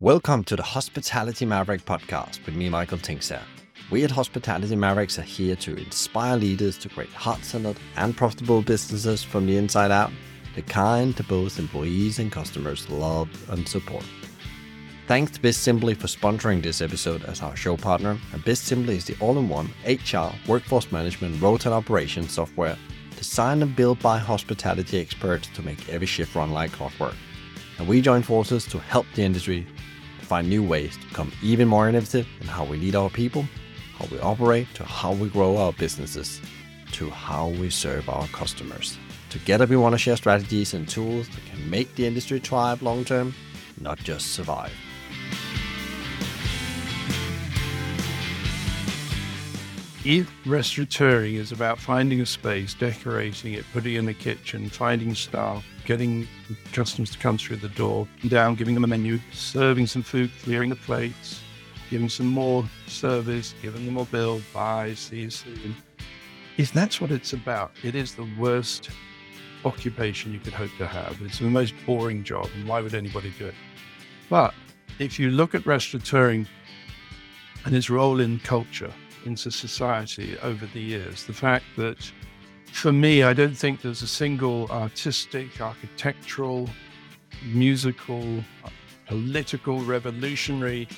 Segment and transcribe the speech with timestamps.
[0.00, 3.42] Welcome to the Hospitality Maverick podcast with me, Michael Tingsager.
[3.90, 8.62] We at Hospitality Mavericks are here to inspire leaders to create heart centered and profitable
[8.62, 10.12] businesses from the inside out,
[10.54, 14.04] the kind that both employees and customers love and support.
[15.08, 18.16] Thanks to Bizimply for sponsoring this episode as our show partner.
[18.32, 22.78] And Bizimply is the all in one HR, workforce management, road operations software
[23.16, 27.16] designed and built by hospitality experts to make every shift run like clockwork.
[27.78, 29.66] And we join forces to help the industry
[30.28, 33.46] find new ways to become even more innovative in how we lead our people,
[33.98, 36.42] how we operate, to how we grow our businesses,
[36.92, 38.98] to how we serve our customers.
[39.30, 43.04] Together, we want to share strategies and tools that can make the industry thrive long
[43.04, 43.34] term,
[43.80, 44.72] not just survive.
[50.04, 55.64] If restaurateuring is about finding a space, decorating it, putting in a kitchen, finding staff,
[55.88, 56.28] getting
[56.74, 60.68] customers to come through the door, down, giving them a menu, serving some food, clearing
[60.68, 61.40] the plates,
[61.88, 65.74] giving some more service, giving them a bill, bye, see you soon.
[66.58, 68.90] If that's what it's about, it is the worst
[69.64, 71.18] occupation you could hope to have.
[71.22, 73.54] It's the most boring job, and why would anybody do it?
[74.28, 74.52] But
[74.98, 76.46] if you look at restaurateuring
[77.64, 78.92] and its role in culture,
[79.24, 82.12] into society over the years, the fact that
[82.72, 86.68] for me, I don't think there's a single artistic, architectural,
[87.44, 88.44] musical,
[89.06, 90.88] political, revolutionary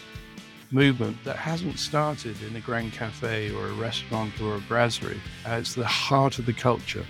[0.70, 5.20] movement that hasn't started in a grand cafe or a restaurant or a brasserie.
[5.46, 7.04] Uh, it's the heart of the culture.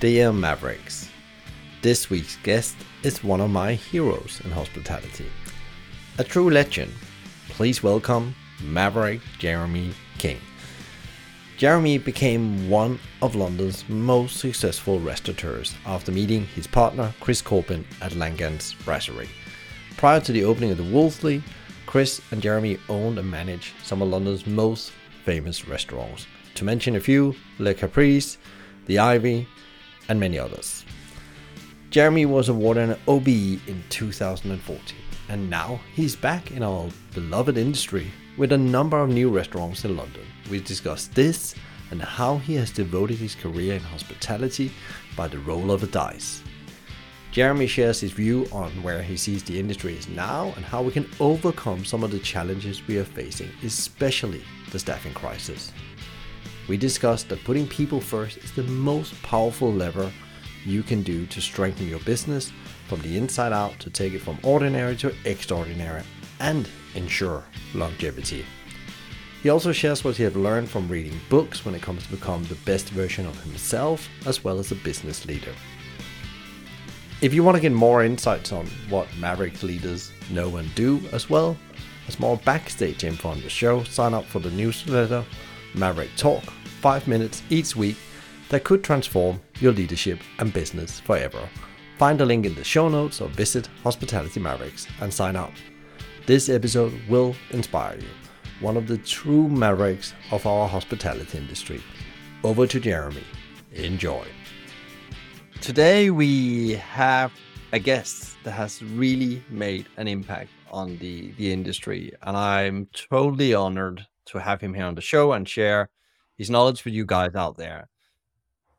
[0.00, 1.10] Dear Mavericks,
[1.82, 5.26] this week's guest is one of my heroes in hospitality.
[6.18, 6.92] A true legend.
[7.48, 10.40] Please welcome Maverick Jeremy King.
[11.56, 18.14] Jeremy became one of London's most successful restaurateurs after meeting his partner Chris Corbin at
[18.14, 19.30] Langan's Brasserie.
[19.96, 21.42] Prior to the opening of the Wolseley,
[21.86, 24.92] Chris and Jeremy owned and managed some of London's most
[25.24, 26.26] famous restaurants,
[26.56, 28.36] to mention a few Le Caprice,
[28.84, 29.48] The Ivy,
[30.10, 30.84] and many others.
[31.88, 34.98] Jeremy was awarded an OBE in 2014,
[35.30, 39.96] and now he's back in our beloved industry with a number of new restaurants in
[39.96, 40.26] London.
[40.50, 41.54] We discuss this
[41.90, 44.72] and how he has devoted his career in hospitality
[45.16, 46.42] by the roll of a dice.
[47.32, 50.90] Jeremy shares his view on where he sees the industry is now and how we
[50.90, 54.42] can overcome some of the challenges we are facing, especially
[54.72, 55.72] the staffing crisis.
[56.68, 60.10] We discuss that putting people first is the most powerful lever
[60.64, 62.52] you can do to strengthen your business
[62.88, 66.02] from the inside out to take it from ordinary to extraordinary
[66.40, 68.44] and ensure longevity.
[69.46, 72.42] He also shares what he has learned from reading books when it comes to become
[72.42, 75.52] the best version of himself as well as a business leader.
[77.20, 81.30] If you want to get more insights on what Maverick leaders know and do, as
[81.30, 81.56] well
[82.08, 85.24] as more backstage info on the show, sign up for the newsletter
[85.74, 86.42] Maverick Talk,
[86.80, 87.98] 5 minutes each week
[88.48, 91.48] that could transform your leadership and business forever.
[91.98, 95.52] Find the link in the show notes or visit Hospitality Mavericks and sign up.
[96.26, 98.08] This episode will inspire you,
[98.60, 101.82] one of the true mavericks of our hospitality industry.
[102.42, 103.24] Over to Jeremy.
[103.72, 104.26] Enjoy.
[105.60, 107.32] Today we have
[107.72, 113.54] a guest that has really made an impact on the, the industry, and I'm totally
[113.54, 115.90] honored to have him here on the show and share
[116.36, 117.88] his knowledge with you guys out there.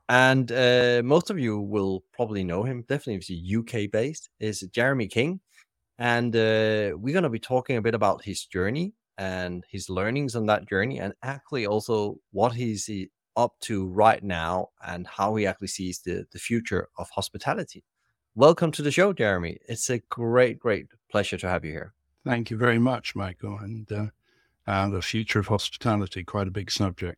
[0.10, 2.84] And uh, most of you will probably know him.
[2.88, 5.42] Definitely, if he's UK based, is Jeremy King
[6.00, 10.36] and uh, we're going to be talking a bit about his journey and his learnings
[10.36, 12.90] on that journey and actually also what he's
[13.36, 17.84] up to right now and how he actually sees the, the future of hospitality.
[18.36, 19.58] Welcome to the show jeremy.
[19.68, 21.94] It's a great great pleasure to have you here.
[22.26, 24.08] Thank you very much michael and uh,
[24.68, 27.18] uh, the future of hospitality quite a big subject.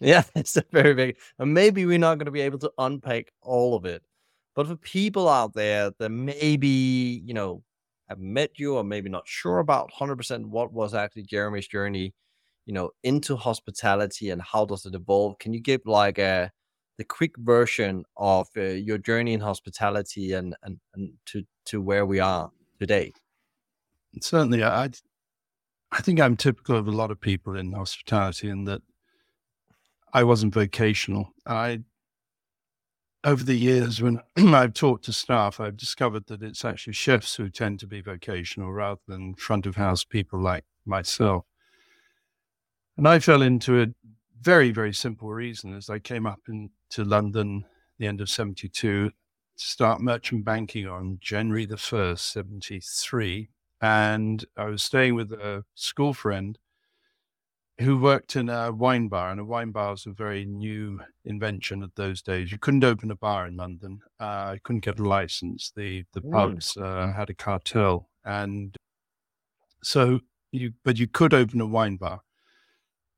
[0.00, 3.32] Yeah it's a very big and maybe we're not going to be able to unpack
[3.42, 4.02] all of it
[4.56, 7.62] but for people out there that maybe you know
[8.10, 12.12] have met you or maybe not sure about 100% what was actually Jeremy's journey,
[12.66, 15.38] you know, into hospitality and how does it evolve?
[15.38, 16.50] Can you give like a
[16.98, 22.04] the quick version of uh, your journey in hospitality and, and and to to where
[22.04, 23.12] we are today?
[24.20, 24.90] Certainly, I
[25.92, 28.82] I think I'm typical of a lot of people in hospitality in that
[30.12, 31.32] I wasn't vocational.
[31.46, 31.82] I
[33.24, 37.50] over the years, when I've talked to staff, I've discovered that it's actually chefs who
[37.50, 41.44] tend to be vocational rather than front of house people like myself.
[42.96, 43.86] And I fell into a
[44.40, 47.64] very, very simple reason as I came up into London
[47.98, 49.12] the end of 72 to
[49.56, 53.48] start merchant banking on January the 1st, 73.
[53.82, 56.58] and I was staying with a school friend
[57.80, 61.82] who worked in a wine bar, and a wine bar was a very new invention
[61.82, 62.52] of those days.
[62.52, 64.00] You couldn't open a bar in London.
[64.18, 65.72] Uh, you couldn't get a license.
[65.74, 66.30] The the mm.
[66.30, 68.76] pubs uh, had a cartel, and
[69.82, 70.20] so
[70.52, 72.20] you but you could open a wine bar.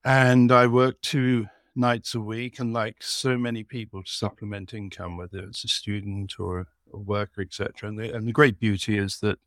[0.05, 5.17] And I worked two nights a week, and like so many people, to supplement income,
[5.17, 7.88] whether it's a student or a worker, etc.
[7.88, 9.38] And the, and the great beauty is that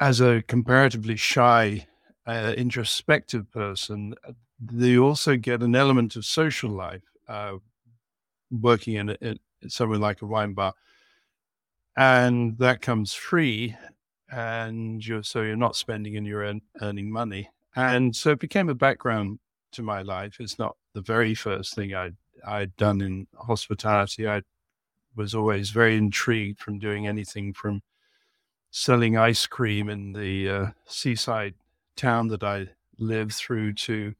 [0.00, 1.86] as a comparatively shy,
[2.26, 7.54] uh, introspective person, uh, they also get an element of social life uh,
[8.50, 9.38] working in, in
[9.68, 10.74] somewhere like a wine bar.
[11.96, 13.76] And that comes free,
[14.30, 17.50] and you're so you're not spending and you're earn, earning money.
[17.76, 19.40] And so it became a background
[19.72, 20.36] to my life.
[20.40, 22.16] It's not the very first thing I'd,
[22.46, 24.28] I'd done in hospitality.
[24.28, 24.42] I
[25.16, 27.82] was always very intrigued from doing anything from
[28.70, 31.54] selling ice cream in the uh, seaside
[31.96, 32.68] town that I
[32.98, 34.14] lived through to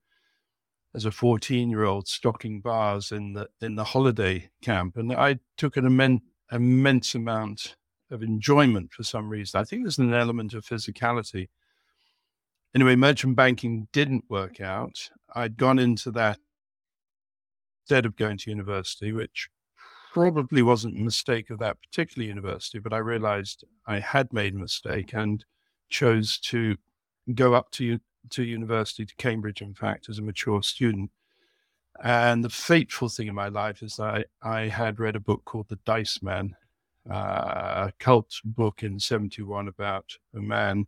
[0.95, 5.39] as a 14 year old stocking bars in the in the holiday camp and I
[5.57, 7.77] took an immense immense amount
[8.11, 9.59] of enjoyment for some reason.
[9.59, 11.49] I think there's an element of physicality.
[12.75, 15.11] Anyway, merchant banking didn't work out.
[15.35, 16.39] I'd gone into that
[17.85, 19.49] instead of going to university, which
[20.13, 24.59] probably wasn't a mistake of that particular university, but I realized I had made a
[24.59, 25.45] mistake and
[25.89, 26.77] chose to
[27.35, 31.11] go up to to university to Cambridge, in fact, as a mature student.
[32.03, 35.69] And the fateful thing in my life is I, I had read a book called
[35.69, 36.57] The Dice Man,
[37.11, 40.87] uh, a cult book in 71 about a man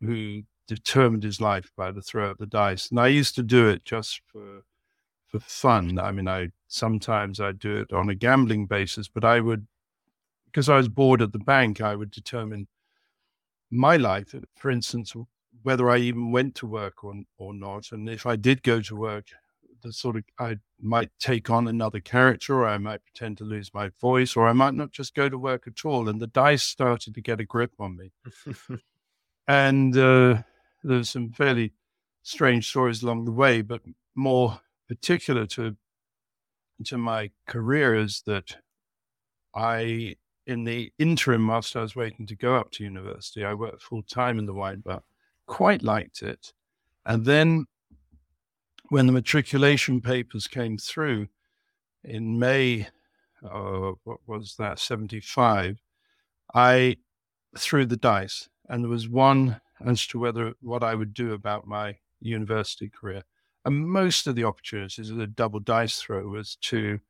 [0.00, 2.90] who determined his life by the throw of the dice.
[2.90, 4.62] And I used to do it just for
[5.26, 5.98] for fun.
[5.98, 9.66] I mean, I sometimes I'd do it on a gambling basis, but I would,
[10.46, 12.66] because I was bored at the bank, I would determine
[13.70, 14.34] my life.
[14.56, 15.14] For instance,
[15.62, 18.96] whether I even went to work or or not, and if I did go to
[18.96, 19.26] work,
[19.82, 23.72] the sort of I might take on another character, or I might pretend to lose
[23.74, 26.08] my voice, or I might not just go to work at all.
[26.08, 28.12] And the dice started to get a grip on me,
[29.48, 30.42] and uh,
[30.82, 31.72] there's some fairly
[32.22, 33.82] strange stories along the way, but
[34.14, 35.76] more particular to
[36.84, 38.56] to my career is that
[39.54, 40.16] I,
[40.46, 44.02] in the interim, whilst I was waiting to go up to university, I worked full
[44.02, 45.02] time in the wine bar.
[45.50, 46.52] Quite liked it,
[47.04, 47.66] and then
[48.88, 51.28] when the matriculation papers came through
[52.04, 52.88] in May,
[53.44, 55.78] uh, what was that, 75,
[56.54, 56.96] I
[57.56, 58.48] threw the dice.
[58.68, 63.22] And there was one as to whether what I would do about my university career.
[63.64, 67.00] And most of the opportunities of the double dice throw was to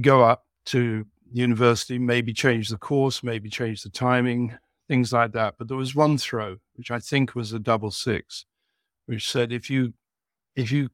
[0.00, 4.56] go up to university, maybe change the course, maybe change the timing,
[4.88, 5.54] things like that.
[5.58, 8.44] But there was one throw, which I think was a double six,
[9.06, 9.94] which said if you
[10.54, 10.90] if you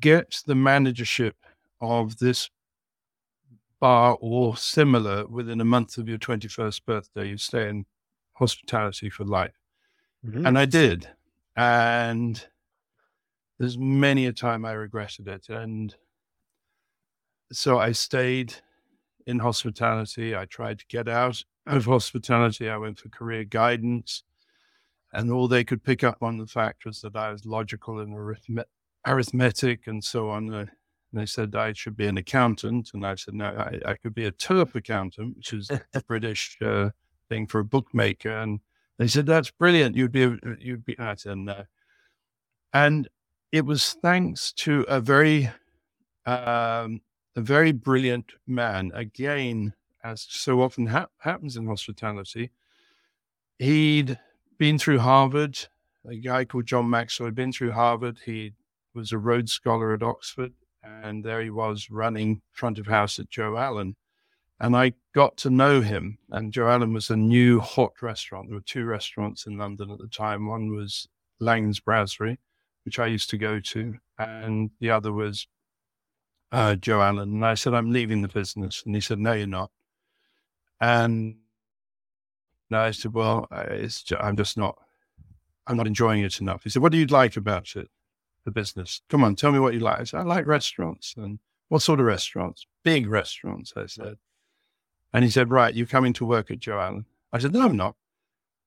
[0.00, 1.36] get the managership
[1.80, 2.50] of this
[3.78, 7.84] bar or similar within a month of your 21st birthday, you stay in
[8.34, 9.54] hospitality for life.
[10.26, 10.46] Mm-hmm.
[10.46, 11.08] And I did.
[11.56, 12.44] And
[13.58, 15.48] there's many a time I regretted it.
[15.48, 15.94] And
[17.52, 18.54] so I stayed
[19.26, 20.36] in hospitality.
[20.36, 22.68] I tried to get out of hospitality.
[22.68, 24.22] I went for career guidance.
[25.12, 28.14] And all they could pick up on the fact was that I was logical and
[28.14, 28.64] arithmet-
[29.06, 30.52] arithmetic and so on.
[30.52, 30.66] Uh,
[31.12, 32.90] and they said I should be an accountant.
[32.92, 36.58] And I said, no, I, I could be a turf accountant, which is a British
[36.60, 36.90] uh,
[37.28, 38.30] thing for a bookmaker.
[38.30, 38.60] And
[38.98, 39.96] they said, that's brilliant.
[39.96, 41.64] You'd be, you'd be, I said, no.
[42.72, 43.08] And
[43.52, 45.50] it was thanks to a very,
[46.26, 47.00] um,
[47.36, 48.90] a very brilliant man.
[48.94, 52.50] Again, as so often ha- happens in hospitality,
[53.58, 54.18] he'd
[54.58, 55.58] been through Harvard.
[56.08, 58.18] A guy called John Maxwell had been through Harvard.
[58.24, 58.54] He
[58.94, 60.52] was a Rhodes Scholar at Oxford,
[60.82, 63.96] and there he was running front of house at Joe Allen.
[64.58, 66.16] And I got to know him.
[66.30, 68.48] And Joe Allen was a new hot restaurant.
[68.48, 70.46] There were two restaurants in London at the time.
[70.46, 71.08] One was
[71.40, 72.38] Langan's Brasserie,
[72.86, 75.46] which I used to go to, and the other was
[76.56, 77.34] uh, Joe Allen.
[77.34, 78.82] And I said, I'm leaving the business.
[78.86, 79.70] And he said, No, you're not.
[80.80, 81.36] And
[82.72, 83.46] I said, Well,
[83.78, 84.78] just, I'm just not,
[85.66, 86.64] I'm not enjoying it enough.
[86.64, 87.90] He said, What do you like about it,
[88.46, 89.02] the business?
[89.10, 90.00] Come on, tell me what you like.
[90.00, 91.14] I said, I like restaurants.
[91.18, 92.66] And what sort of restaurants?
[92.82, 94.16] Big restaurants, I said.
[95.12, 97.04] And he said, Right, you're coming to work at Joe Allen.
[97.34, 97.96] I said, No, I'm not.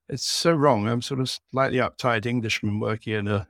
[0.08, 0.88] It's so wrong.
[0.88, 3.48] I'm sort of slightly uptight Englishman working in a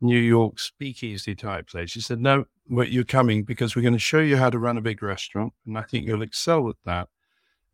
[0.00, 1.90] New York speakeasy type place.
[1.90, 4.82] She said, No, you're coming because we're going to show you how to run a
[4.82, 5.52] big restaurant.
[5.66, 7.08] And I think you'll excel at that.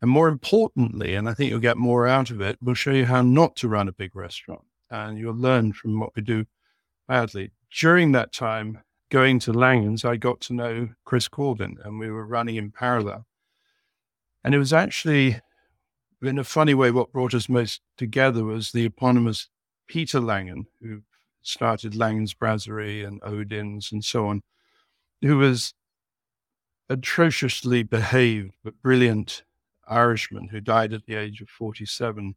[0.01, 3.05] And more importantly, and I think you'll get more out of it, we'll show you
[3.05, 4.65] how not to run a big restaurant.
[4.89, 6.45] And you'll learn from what we do
[7.07, 7.51] badly.
[7.71, 8.79] During that time,
[9.09, 13.25] going to Langan's, I got to know Chris Corbin and we were running in parallel.
[14.43, 15.41] And it was actually,
[16.21, 19.49] in a funny way, what brought us most together was the eponymous
[19.87, 21.01] Peter Langan, who
[21.47, 24.43] started Langan's Brasserie and Odin's and so on,
[25.21, 25.73] who was
[26.89, 29.43] atrociously behaved but brilliant
[29.87, 32.35] Irishman who died at the age of 47,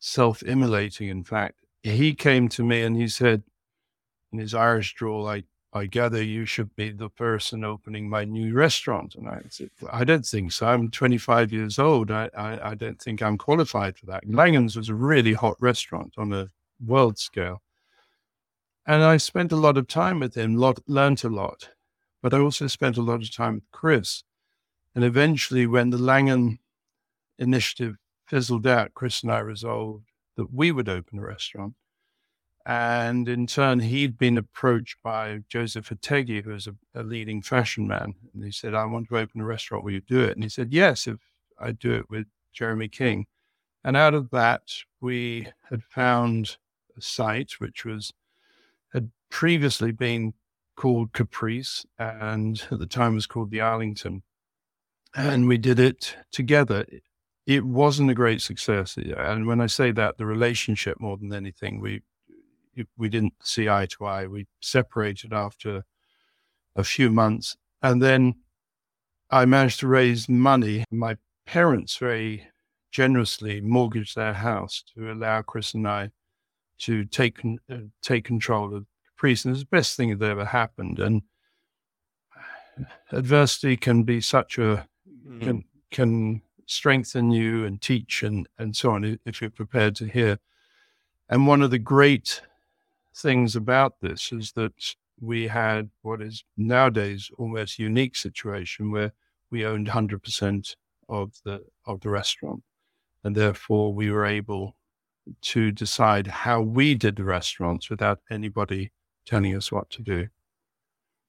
[0.00, 1.56] self immolating, in fact.
[1.82, 3.42] He came to me and he said,
[4.32, 8.54] in his Irish drawl, I, I gather you should be the person opening my new
[8.54, 9.14] restaurant.
[9.14, 10.66] And I said, I don't think so.
[10.66, 12.10] I'm 25 years old.
[12.10, 14.28] I, I, I don't think I'm qualified for that.
[14.28, 16.48] Langan's was a really hot restaurant on a
[16.84, 17.61] world scale.
[18.86, 21.70] And I spent a lot of time with him, lot, learned a lot.
[22.22, 24.24] But I also spent a lot of time with Chris.
[24.94, 26.58] And eventually, when the Langan
[27.38, 27.96] initiative
[28.26, 31.74] fizzled out, Chris and I resolved that we would open a restaurant.
[32.64, 37.88] And in turn, he'd been approached by Joseph Ettedgui, who was a, a, leading fashion
[37.88, 38.14] man.
[38.32, 39.84] And he said, I want to open a restaurant.
[39.84, 40.36] Will you do it?
[40.36, 41.18] And he said, Yes, if
[41.58, 43.26] I do it with Jeremy King.
[43.84, 46.56] And out of that, we had found
[46.96, 48.12] a site which was
[49.32, 50.34] previously been
[50.76, 54.22] called Caprice and at the time was called the Arlington.
[55.14, 56.86] And we did it together
[57.46, 58.96] it wasn't a great success.
[58.96, 62.02] And when I say that, the relationship more than anything, we
[62.96, 64.26] we didn't see eye to eye.
[64.26, 65.84] We separated after
[66.74, 68.36] a few months, and then
[69.30, 70.84] I managed to raise money.
[70.90, 72.46] My parents very
[72.90, 76.10] generously mortgaged their house to allow Chris and I
[76.80, 78.86] to take uh, take control of
[79.22, 79.44] Caprice.
[79.44, 80.98] And it's the best thing that ever happened.
[80.98, 81.22] And
[83.12, 85.40] adversity can be such a mm-hmm.
[85.40, 90.38] can can strengthen you and teach and, and so on if you're prepared to hear.
[91.28, 92.40] And one of the great
[93.14, 99.12] things about this is that we had what is nowadays almost unique situation where
[99.50, 100.76] we owned 100%
[101.08, 102.62] of the of the restaurant
[103.22, 104.74] and therefore we were able
[105.42, 108.90] to decide how we did the restaurants without anybody
[109.26, 110.28] telling us what to do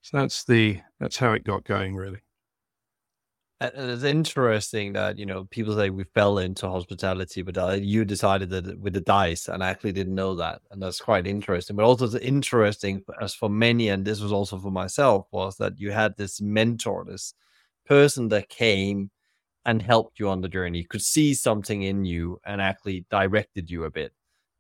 [0.02, 2.22] so that's the that's how it got going really
[3.64, 8.04] and it's interesting that you know people say we fell into hospitality, but uh, you
[8.04, 11.76] decided that with the dice, and I actually didn't know that, and that's quite interesting.
[11.76, 15.80] But also, it's interesting as for many, and this was also for myself, was that
[15.80, 17.34] you had this mentor, this
[17.86, 19.12] person that came
[19.66, 23.86] and helped you on the journey, could see something in you, and actually directed you
[23.86, 24.14] a bit.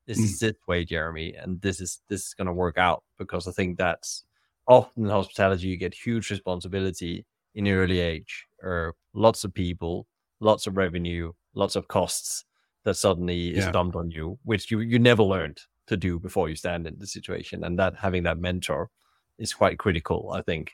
[0.05, 0.24] This mm.
[0.25, 3.51] is this way, Jeremy, and this is this is going to work out because I
[3.51, 4.25] think that's
[4.67, 10.07] often in hospitality you get huge responsibility in early age or lots of people,
[10.39, 12.45] lots of revenue, lots of costs
[12.83, 13.72] that suddenly is yeah.
[13.72, 17.07] dumped on you, which you, you never learned to do before you stand in the
[17.07, 17.63] situation.
[17.63, 18.89] And that having that mentor
[19.38, 20.74] is quite critical, I think.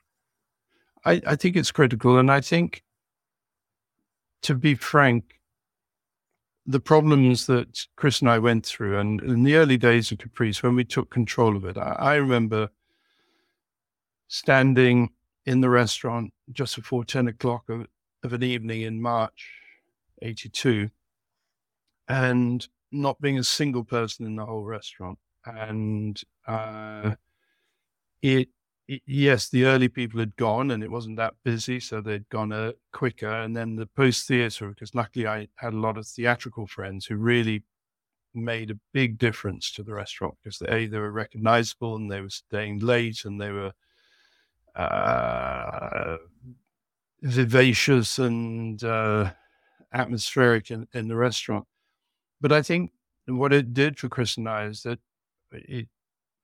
[1.05, 2.17] I, I think it's critical.
[2.17, 2.83] And I think,
[4.43, 5.38] to be frank,
[6.70, 10.62] the problems that Chris and I went through, and in the early days of Caprice,
[10.62, 12.70] when we took control of it, I, I remember
[14.28, 15.10] standing
[15.48, 17.88] in the restaurant just before 10 o'clock of,
[18.24, 19.52] of an evening in March
[20.22, 20.92] 82
[22.08, 25.18] and not being a single person in the whole restaurant.
[25.46, 27.16] And uh,
[28.22, 28.50] it, it,
[29.05, 32.72] yes, the early people had gone and it wasn't that busy, so they'd gone uh,
[32.91, 33.29] quicker.
[33.29, 37.15] And then the post theatre, because luckily I had a lot of theatrical friends who
[37.15, 37.63] really
[38.34, 42.29] made a big difference to the restaurant because they, they were recognizable and they were
[42.29, 43.74] staying late and they were
[44.75, 46.17] uh,
[47.22, 49.31] vivacious and uh,
[49.93, 51.65] atmospheric in, in the restaurant.
[52.41, 52.91] But I think
[53.27, 55.00] what it did for Chris and I is that
[55.51, 55.88] it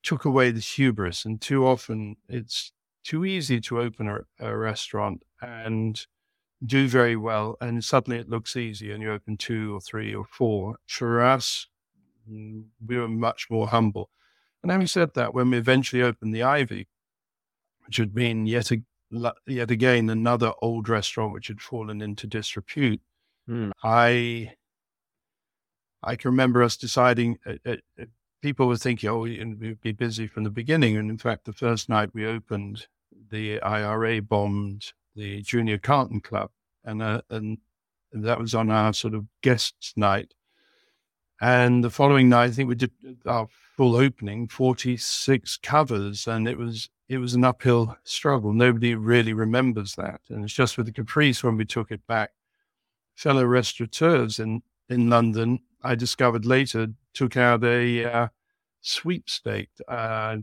[0.05, 1.25] took away the hubris.
[1.25, 2.71] And too often it's
[3.03, 5.99] too easy to open a, a, restaurant and
[6.65, 7.57] do very well.
[7.59, 10.77] And suddenly it looks easy and you open two or three or four.
[10.87, 11.67] For us,
[12.29, 14.09] mm, we were much more humble.
[14.63, 16.87] And having said that, when we eventually opened the Ivy,
[17.85, 18.81] which had been yet a,
[19.45, 23.01] yet again another old restaurant which had fallen into disrepute.
[23.49, 23.71] Mm.
[23.83, 24.53] I
[26.01, 27.37] I can remember us deciding.
[27.45, 28.05] Uh, uh, uh
[28.45, 31.89] people were thinking, "Oh, we'd be busy from the beginning," and in fact, the first
[31.89, 32.85] night we opened,
[33.31, 36.51] the IRA bombed the Junior Carlton Club,
[36.83, 37.57] and uh, and
[38.11, 40.35] that was on our sort of guests night.
[41.41, 42.91] And the following night, I think we did
[43.25, 48.53] our full opening, 46 covers, and it was it was an uphill struggle.
[48.53, 50.21] Nobody really remembers that.
[50.29, 52.31] And it's just with the Caprice when we took it back
[53.15, 58.27] fellow restaurateurs in, in London, I discovered later, took out a uh,
[58.85, 60.37] sweepstake, uh,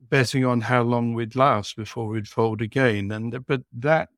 [0.00, 3.10] betting on how long we'd last before we'd fold again.
[3.10, 4.08] And but that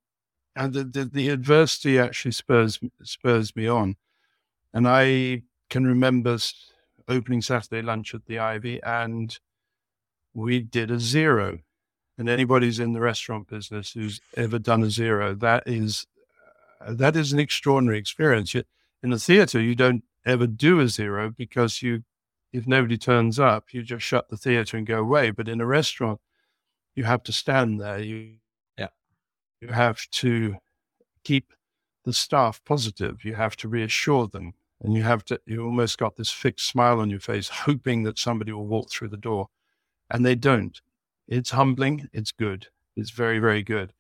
[0.55, 3.97] and the, the, the adversity actually spurs spurs me on.
[4.73, 6.39] And I can remember
[7.09, 9.39] opening Saturday lunch at the Ivy, and
[10.35, 11.59] we did a zero.
[12.19, 16.07] And anybody's in the restaurant business who's ever done a zero, that is
[16.81, 18.55] uh, that is an extraordinary experience.
[19.03, 22.05] In the theater, you don't ever do a zero because you,
[22.53, 25.31] if nobody turns up, you just shut the theater and go away.
[25.31, 26.21] But in a restaurant,
[26.95, 27.99] you have to stand there.
[27.99, 28.35] You,
[28.79, 28.89] yeah,
[29.61, 30.57] you have to
[31.25, 31.53] keep
[32.05, 33.25] the staff positive.
[33.25, 35.41] You have to reassure them, and you have to.
[35.47, 39.09] You almost got this fixed smile on your face, hoping that somebody will walk through
[39.09, 39.49] the door,
[40.11, 40.81] and they don't.
[41.29, 42.09] It's humbling.
[42.13, 42.69] It's good.
[42.97, 43.93] It's very, very good.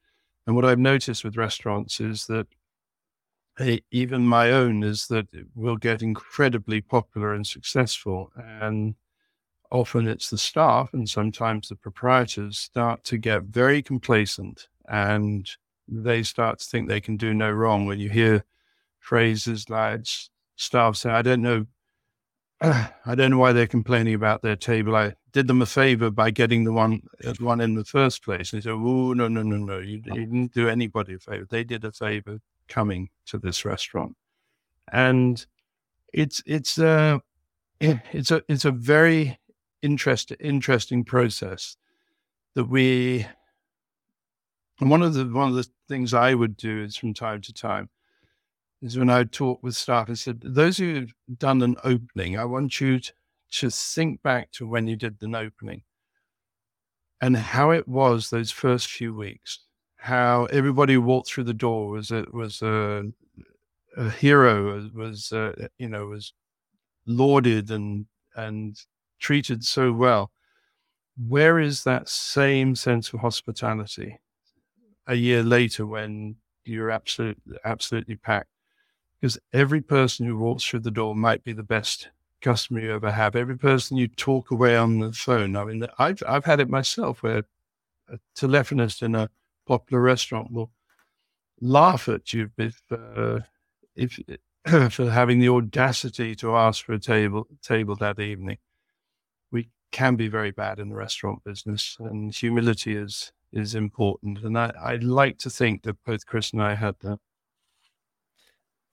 [0.46, 2.46] And what I've noticed with restaurants is that
[3.90, 8.30] even my own is that it will get incredibly popular and successful.
[8.36, 8.94] And
[9.70, 15.50] often it's the staff and sometimes the proprietors start to get very complacent and
[15.88, 17.86] they start to think they can do no wrong.
[17.86, 18.44] When you hear
[18.98, 20.06] phrases like
[20.56, 21.66] staff say, I don't know,
[22.60, 24.96] I don't know why they're complaining about their table.
[24.96, 28.52] I did them a favor by getting the one uh, one in the first place.
[28.52, 29.78] And they say, Oh, no, no, no, no.
[29.78, 31.46] You, you didn't do anybody a favor.
[31.48, 34.16] They did a favor coming to this restaurant,
[34.92, 35.46] and
[36.12, 37.20] it's it's a
[37.80, 39.38] it's a it's a very
[39.82, 41.76] interesting interesting process
[42.54, 43.26] that we.
[44.78, 47.52] And one of the one of the things I would do is from time to
[47.52, 47.88] time
[48.82, 52.44] is when I would talk with staff, I said, those who've done an opening, I
[52.44, 53.12] want you to,
[53.52, 55.82] to think back to when you did an opening
[57.20, 59.60] and how it was those first few weeks
[59.96, 63.04] how everybody walked through the door was a, was a,
[63.96, 66.32] a hero, was uh, you know was
[67.06, 68.78] lauded and and
[69.18, 70.30] treated so well.
[71.16, 74.18] Where is that same sense of hospitality
[75.06, 78.50] a year later when you're absolutely absolutely packed?
[79.20, 82.10] Because every person who walks through the door might be the best
[82.42, 83.34] customer you ever have.
[83.34, 85.56] Every person you talk away on the phone.
[85.56, 87.44] I mean, I've I've had it myself where
[88.08, 89.30] a telephonist in a
[89.66, 90.70] popular restaurant will
[91.60, 93.40] laugh at you if, uh,
[93.94, 94.18] if
[94.90, 98.58] for having the audacity to ask for a table table that evening.
[99.52, 104.42] We can be very bad in the restaurant business, and humility is is important.
[104.42, 107.18] And I, I like to think that both Chris and I had that.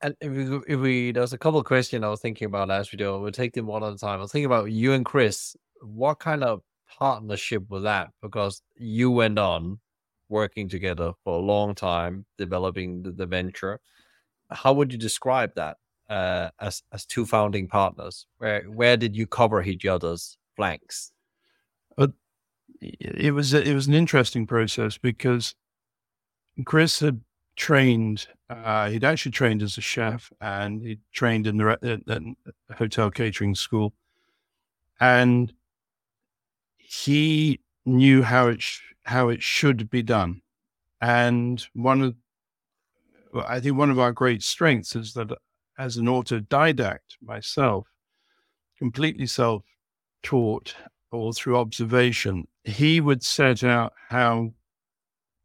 [0.02, 2.92] And if we, if we there's a couple of questions I was thinking about as
[2.92, 4.20] we do, we'll take them one at a time.
[4.20, 5.56] I was thinking about you and Chris.
[5.82, 6.62] What kind of
[7.00, 8.12] partnership was that?
[8.22, 9.80] Because you went on
[10.30, 13.80] working together for a long time, developing the, the venture.
[14.50, 15.78] How would you describe that
[16.10, 18.28] uh, as as two founding partners?
[18.38, 21.12] Where where did you cover each other's flanks?
[21.98, 22.08] Uh,
[22.82, 25.56] it was it was an interesting process because
[26.66, 27.22] Chris had
[27.56, 28.28] trained.
[28.50, 32.36] Uh, he'd actually trained as a chef, and he trained in the
[32.78, 33.94] hotel catering school,
[35.00, 35.54] and
[36.78, 40.42] he knew how it sh- how it should be done.
[41.02, 42.16] And one of,
[43.34, 45.32] well, I think one of our great strengths is that
[45.78, 47.88] as an autodidact myself,
[48.78, 49.64] completely self
[50.22, 50.76] taught
[51.12, 54.54] or through observation, he would set out how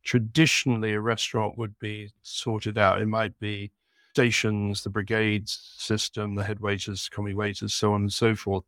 [0.05, 3.03] traditionally a restaurant would be sorted out.
[3.03, 3.73] It might be
[4.13, 8.65] stations, the brigades system, the head waiters, commis waiters, so on and so forth,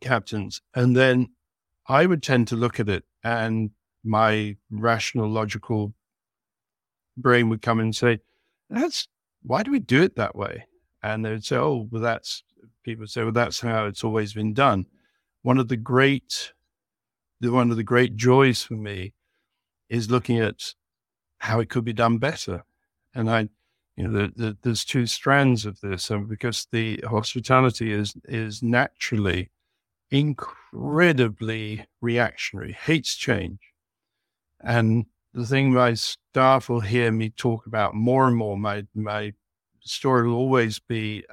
[0.00, 0.60] captains.
[0.74, 1.30] And then
[1.88, 3.70] I would tend to look at it and
[4.06, 5.92] my rational, logical
[7.16, 8.20] brain would come and say,
[8.70, 9.08] that's
[9.42, 10.66] why do we do it that way?
[11.02, 12.42] And they would say, oh, well, that's
[12.82, 14.86] people say, well, that's how it's always been done.
[15.42, 16.52] One of the great,
[17.40, 19.12] one of the great joys for me
[19.88, 20.74] is looking at
[21.38, 22.64] how it could be done better.
[23.14, 23.48] And I,
[23.96, 28.62] you know, the, the, there's two strands of this, and because the hospitality is is
[28.62, 29.50] naturally
[30.10, 33.58] incredibly reactionary, hates change.
[34.60, 39.32] And the thing my staff will hear me talk about more and more, my, my
[39.80, 41.24] story will always be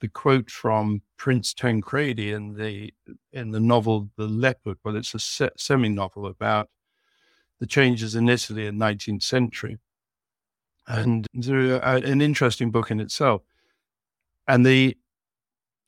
[0.00, 2.92] the quote from Prince Tancredi in the
[3.32, 4.78] in the novel The Leopard.
[4.84, 6.68] Well, it's a semi novel about
[7.58, 9.78] the changes in Italy in 19th century,
[10.86, 13.42] and an interesting book in itself.
[14.46, 14.96] And the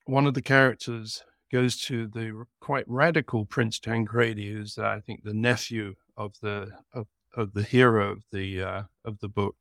[0.06, 5.22] one of the characters goes to the quite radical Prince Tancredi, who's uh, I think
[5.22, 9.56] the nephew of the of, of the hero of the uh, of the book,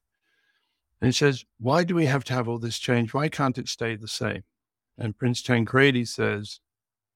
[1.01, 3.13] And he says, Why do we have to have all this change?
[3.13, 4.43] Why can't it stay the same?
[4.97, 6.59] And Prince Tancredi says,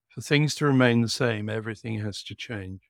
[0.10, 2.82] For things to remain the same, everything has to change.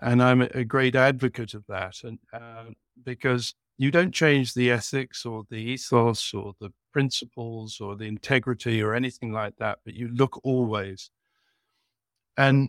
[0.00, 1.96] And I'm a great advocate of that.
[2.02, 2.70] And uh,
[3.04, 8.82] because you don't change the ethics or the ethos or the principles or the integrity
[8.82, 11.08] or anything like that, but you look always.
[12.36, 12.68] And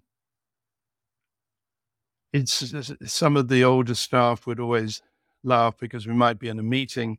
[2.31, 5.01] it's some of the older staff would always
[5.43, 7.17] laugh because we might be in a meeting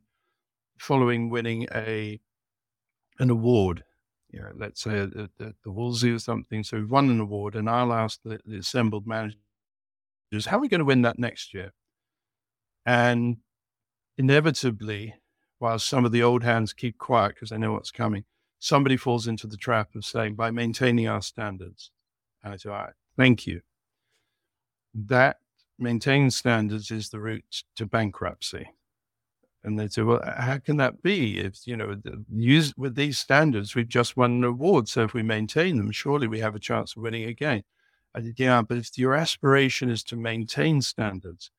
[0.79, 2.19] following winning a
[3.19, 3.83] an award.
[4.31, 6.63] You know, let's say at, the Wolseley or something.
[6.63, 9.37] So we've won an award, and I'll ask the, the assembled managers,
[10.47, 11.73] "How are we going to win that next year?"
[12.87, 13.37] And
[14.17, 15.15] inevitably,
[15.59, 18.25] while some of the old hands keep quiet because they know what's coming,
[18.59, 21.91] somebody falls into the trap of saying, "By maintaining our standards."
[22.43, 23.61] And I say, "All right, thank you."
[24.93, 25.39] That
[25.79, 28.69] maintaining standards is the route to bankruptcy.
[29.63, 31.39] And they say, well, how can that be?
[31.39, 31.95] If, you know,
[32.29, 34.89] use with these standards, we've just won an award.
[34.89, 37.63] So if we maintain them, surely we have a chance of winning again.
[38.13, 41.49] I said, yeah, but if your aspiration is to maintain standards,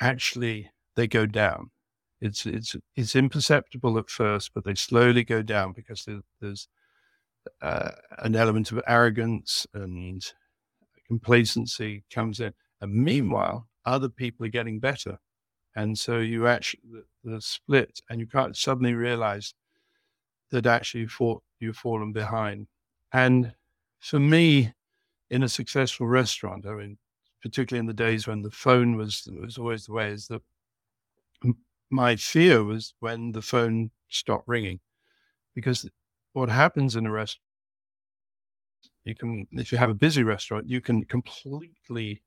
[0.00, 1.70] actually they go down.
[2.20, 6.06] It's, it's, it's imperceptible at first, but they slowly go down because
[6.40, 6.68] there's
[7.62, 10.22] uh, an element of arrogance and
[11.06, 12.52] complacency comes in.
[12.80, 15.18] And meanwhile, other people are getting better.
[15.76, 16.82] And so you actually,
[17.24, 19.54] the, the split, and you can't suddenly realize
[20.50, 22.66] that actually you you've fallen behind.
[23.12, 23.54] And
[24.00, 24.72] for me,
[25.30, 26.98] in a successful restaurant, I mean,
[27.42, 30.42] particularly in the days when the phone was was always the way, is that
[31.90, 34.80] my fear was when the phone stopped ringing,
[35.54, 35.88] because
[36.32, 37.42] what happens in a restaurant,
[39.04, 42.22] you can, if you have a busy restaurant, you can completely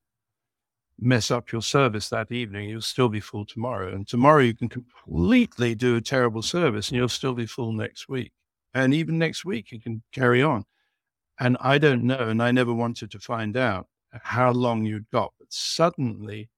[0.98, 3.92] mess up your service that evening, you'll still be full tomorrow.
[3.92, 8.08] And tomorrow you can completely do a terrible service and you'll still be full next
[8.08, 8.32] week.
[8.74, 10.64] And even next week you can carry on.
[11.40, 13.88] And I don't know, and I never wanted to find out
[14.22, 16.48] how long you'd got, but suddenly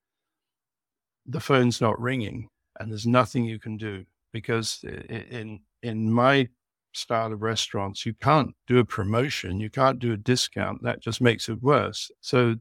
[1.25, 6.49] the phone's not ringing and there's nothing you can do because in in my
[6.93, 11.21] style of restaurants you can't do a promotion you can't do a discount that just
[11.21, 12.57] makes it worse so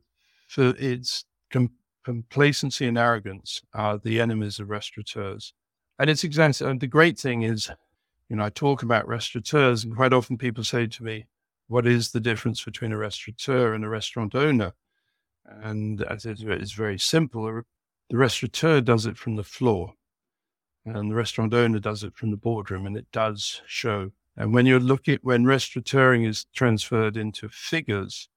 [0.48, 1.72] for it's Com-
[2.04, 5.54] complacency and arrogance are the enemies of restaurateurs.
[5.98, 7.72] And it's exactly, and the great thing is,
[8.30, 11.28] you know, I talk about restaurateurs, and quite often people say to me,
[11.68, 14.74] what is the difference between a restaurateur and a restaurant owner?
[15.46, 17.64] And I said, it's very simple.
[18.10, 19.94] The restaurateur does it from the floor,
[20.86, 24.12] and the restaurant owner does it from the boardroom, and it does show.
[24.38, 28.30] And when you're looking, when restaurateuring is transferred into figures,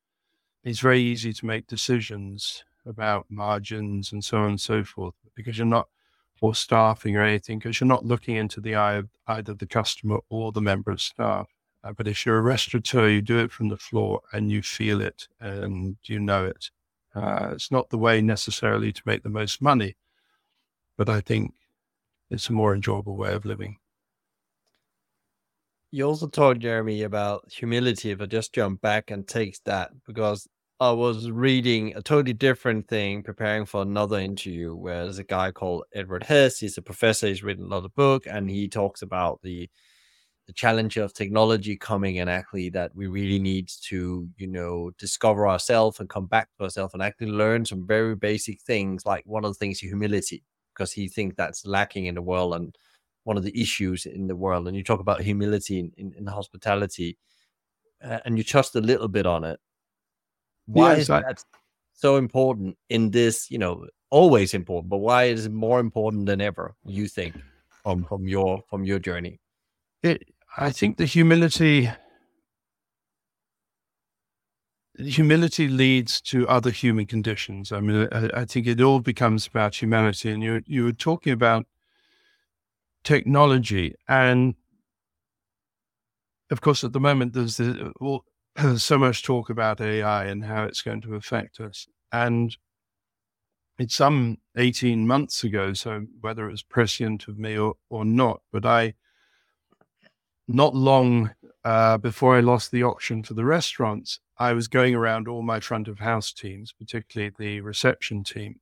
[0.64, 5.58] it's very easy to make decisions about margins and so on and so forth because
[5.58, 5.88] you're not
[6.40, 10.18] or staffing or anything because you're not looking into the eye of either the customer
[10.28, 11.48] or the member of staff.
[11.82, 15.00] Uh, but if you're a restaurateur, you do it from the floor and you feel
[15.00, 16.70] it and you know it.
[17.14, 19.96] Uh, it's not the way necessarily to make the most money,
[20.96, 21.54] but I think
[22.30, 23.78] it's a more enjoyable way of living.
[25.90, 28.10] You also talked, Jeremy, about humility.
[28.10, 30.46] If I just jump back and take that, because
[30.80, 35.50] I was reading a totally different thing, preparing for another interview, where there's a guy
[35.50, 36.58] called Edward Hess.
[36.58, 37.26] He's a professor.
[37.26, 39.68] He's written a lot of book, and he talks about the
[40.46, 45.46] the challenge of technology coming and actually that we really need to, you know, discover
[45.46, 49.04] ourselves and come back to ourselves and actually learn some very basic things.
[49.04, 50.42] Like one of the things, humility,
[50.78, 52.78] because he thinks that's lacking in the world and
[53.24, 54.68] one of the issues in the world.
[54.68, 57.18] And you talk about humility in, in, in hospitality,
[58.02, 59.60] uh, and you touched a little bit on it
[60.68, 61.44] why yes, is I, that
[61.94, 63.50] so important in this?
[63.50, 66.76] You know, always important, but why is it more important than ever?
[66.84, 67.34] You think
[67.82, 69.40] from from your from your journey?
[70.02, 71.90] It, I think the humility
[74.98, 77.72] humility leads to other human conditions.
[77.72, 80.30] I mean, I, I, think it all becomes about humanity.
[80.30, 81.66] And you you were talking about
[83.04, 84.54] technology, and
[86.50, 88.24] of course, at the moment, there's the, well,
[88.56, 91.86] there's so much talk about AI and how it's going to affect us.
[92.10, 92.56] And
[93.78, 98.40] it's some 18 months ago, so whether it was prescient of me or, or not,
[98.50, 98.94] but I,
[100.48, 101.30] not long
[101.68, 105.60] uh, before I lost the auction for the restaurants, I was going around all my
[105.60, 108.60] front of house teams, particularly the reception team.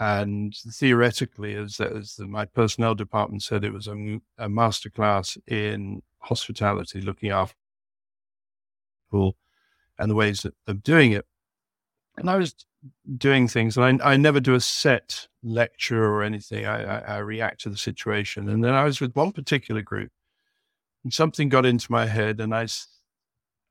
[0.00, 3.92] And theoretically, as, as the, my personnel department said, it was a,
[4.38, 7.54] a masterclass in hospitality, looking after
[9.06, 9.36] people
[9.96, 11.26] and the ways of doing it.
[12.16, 12.56] And I was
[13.18, 13.76] doing things.
[13.76, 16.66] And I, I never do a set lecture or anything.
[16.66, 18.48] I, I, I react to the situation.
[18.48, 20.10] And then I was with one particular group,
[21.04, 22.66] and something got into my head, and I,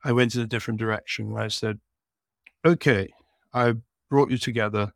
[0.04, 1.36] I went in a different direction.
[1.38, 1.80] I said,
[2.66, 3.14] "Okay,
[3.54, 3.76] I
[4.10, 4.94] brought you together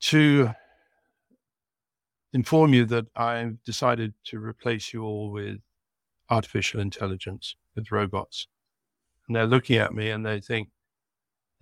[0.00, 0.50] to
[2.32, 5.58] inform you that I've decided to replace you all with
[6.30, 8.48] artificial intelligence, with robots."
[9.26, 10.68] And they're looking at me, and they think,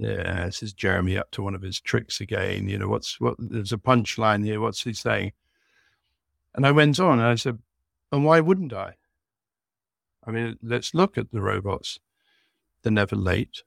[0.00, 2.70] yeah, this is Jeremy up to one of his tricks again.
[2.70, 3.34] You know, what's what?
[3.38, 4.58] There's a punchline here.
[4.58, 5.32] What's he saying?
[6.54, 7.58] And I went on and I said,
[8.10, 8.94] and why wouldn't I?
[10.26, 11.98] I mean, let's look at the robots.
[12.82, 13.62] They're never late.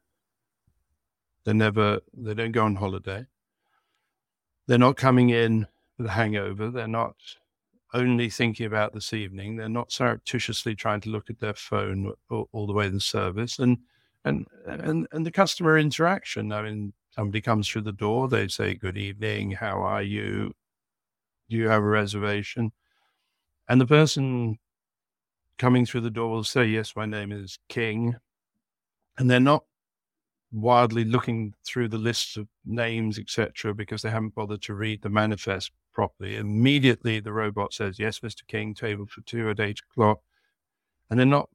[1.43, 3.25] They're never, they don't go on holiday.
[4.67, 6.69] They're not coming in with a hangover.
[6.69, 7.15] They're not
[7.93, 9.55] only thinking about this evening.
[9.55, 13.59] They're not surreptitiously trying to look at their phone all, all the way the service.
[13.59, 13.79] And
[14.25, 16.51] and and and the customer interaction.
[16.51, 20.53] I mean, somebody comes through the door, they say, "Good evening, how are you?
[21.49, 22.71] Do you have a reservation?"
[23.67, 24.59] And the person
[25.57, 28.15] coming through the door will say, "Yes, my name is King,"
[29.17, 29.65] and they're not
[30.51, 35.09] wildly looking through the lists of names, etc., because they haven't bothered to read the
[35.09, 36.35] manifest properly.
[36.35, 38.45] Immediately, the robot says, "Yes, Mr.
[38.47, 40.21] King, table for two at eight o'clock,"
[41.09, 41.49] and they're not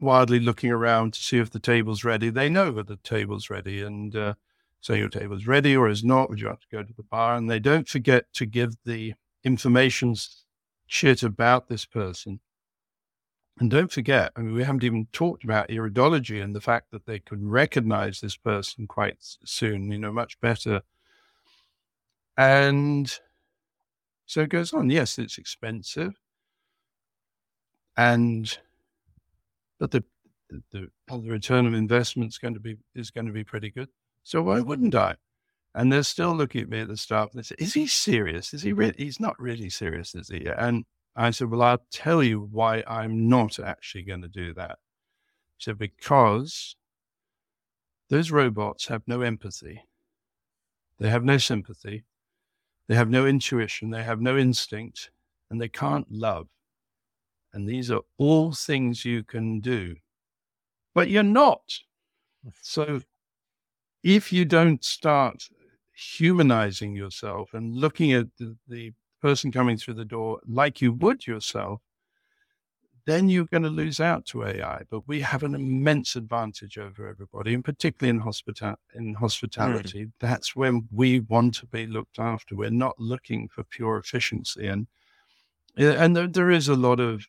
[0.00, 2.30] wildly looking around to see if the table's ready.
[2.30, 4.34] They know that the table's ready and uh,
[4.80, 6.28] say your table's ready or is not.
[6.30, 7.36] Would you have to go to the bar?
[7.36, 10.16] And they don't forget to give the information
[10.86, 12.40] shit about this person.
[13.58, 17.06] And don't forget, I mean, we haven't even talked about iridology and the fact that
[17.06, 20.82] they could recognize this person quite soon, you know, much better.
[22.36, 23.18] And
[24.26, 24.90] so it goes on.
[24.90, 26.14] Yes, it's expensive.
[27.96, 28.58] And
[29.78, 30.04] but the
[30.70, 33.88] the, the return of investment is going to be is going to be pretty good.
[34.22, 35.16] So why wouldn't I?
[35.74, 38.52] And they're still looking at me at the staff and they say, "Is he serious?
[38.52, 38.94] Is he really?
[38.98, 40.84] He's not really serious, is he?" And
[41.16, 44.78] I said, "Well, I'll tell you why I'm not actually going to do that."
[45.56, 46.76] He said, "Because
[48.08, 49.82] those robots have no empathy,
[50.98, 52.04] they have no sympathy,
[52.88, 55.10] they have no intuition, they have no instinct,
[55.50, 56.48] and they can't love.
[57.52, 59.96] And these are all things you can do,
[60.94, 61.80] but you're not.
[62.60, 63.00] So
[64.02, 65.48] if you don't start
[65.94, 71.26] humanizing yourself and looking at the, the person coming through the door like you would
[71.26, 71.80] yourself,
[73.06, 74.82] then you're going to lose out to AI.
[74.90, 80.06] But we have an immense advantage over everybody, and particularly in, hospita- in hospitality.
[80.06, 80.12] Mm.
[80.18, 82.56] That's when we want to be looked after.
[82.56, 84.86] We're not looking for pure efficiency, and
[85.76, 87.26] and there, there is a lot of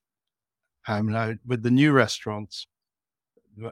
[0.88, 2.66] um, now, with the new restaurants,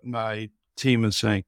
[0.03, 1.45] my team is saying,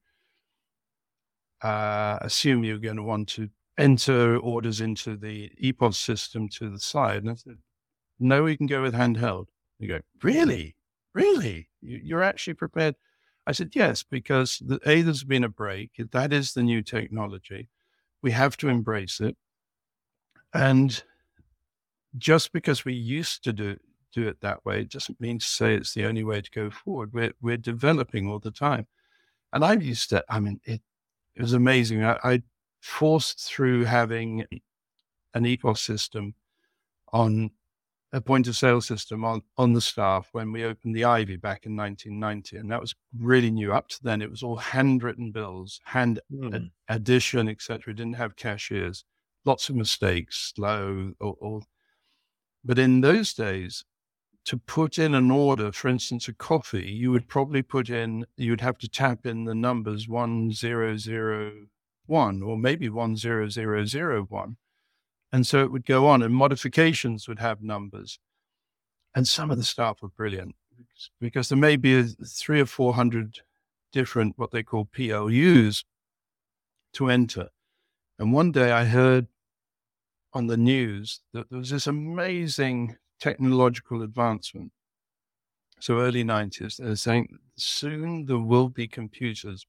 [1.61, 6.79] uh, assume you're going to want to enter orders into the EPOS system to the
[6.79, 7.23] side.
[7.23, 7.57] And I said,
[8.19, 9.47] no, we can go with handheld.
[9.79, 10.75] You go, really?
[11.13, 11.69] Really?
[11.81, 12.95] You're actually prepared?
[13.45, 15.91] I said, yes, because the, A, there's been a break.
[16.11, 17.69] That is the new technology.
[18.21, 19.37] We have to embrace it.
[20.53, 21.01] And
[22.17, 23.77] just because we used to do
[24.17, 24.81] do it that way.
[24.81, 27.13] It doesn't mean to say it's the only way to go forward.
[27.13, 28.87] We're we're developing all the time,
[29.53, 30.23] and I used to.
[30.29, 30.81] I mean, it
[31.35, 32.03] it was amazing.
[32.03, 32.43] I, I
[32.79, 34.45] forced through having
[35.33, 36.35] an EPOS system
[37.13, 37.51] on
[38.13, 41.65] a point of sale system on, on the staff when we opened the Ivy back
[41.65, 42.57] in 1990.
[42.57, 43.73] And that was really new.
[43.73, 46.55] Up to then, it was all handwritten bills, hand mm.
[46.55, 47.93] ad- addition, etc.
[47.93, 49.03] Didn't have cashiers,
[49.45, 51.61] lots of mistakes, slow, or, or,
[52.63, 53.83] but in those days,
[54.45, 58.51] to put in an order, for instance, a coffee, you would probably put in, you
[58.51, 60.07] would have to tap in the numbers
[62.07, 64.57] 1001 or maybe 10001.
[65.31, 68.19] And so it would go on, and modifications would have numbers.
[69.13, 70.55] And some of the staff were brilliant
[71.19, 73.39] because there may be three or 400
[73.91, 75.83] different, what they call PLUs
[76.93, 77.49] to enter.
[78.19, 79.27] And one day I heard
[80.33, 84.71] on the news that there was this amazing technological advancement.
[85.79, 89.65] So early 90s, they're saying soon there will be computers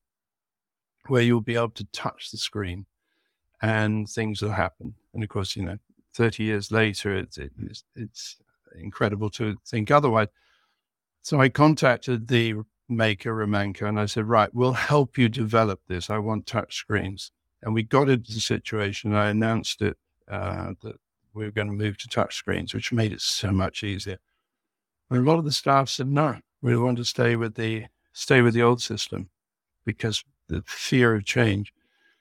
[1.09, 2.87] where you'll be able to touch the screen
[3.63, 4.95] and things will happen.
[5.15, 5.79] And of course, you know,
[6.15, 8.37] 30 years later, it's, it's, it's
[8.79, 10.29] incredible to think otherwise.
[11.23, 12.55] So I contacted the
[12.89, 16.11] maker, Remanco, and I said, right, we'll help you develop this.
[16.11, 17.33] I want touch screens.
[17.63, 19.15] And we got into the situation.
[19.15, 19.97] I announced it
[20.31, 20.97] uh, that
[21.35, 24.19] we were going to move to touch screens, which made it so much easier.
[25.11, 28.43] And a lot of the staff said, no, we want to stay with the stay
[28.43, 29.31] with the old system
[29.85, 31.73] because the fear of change.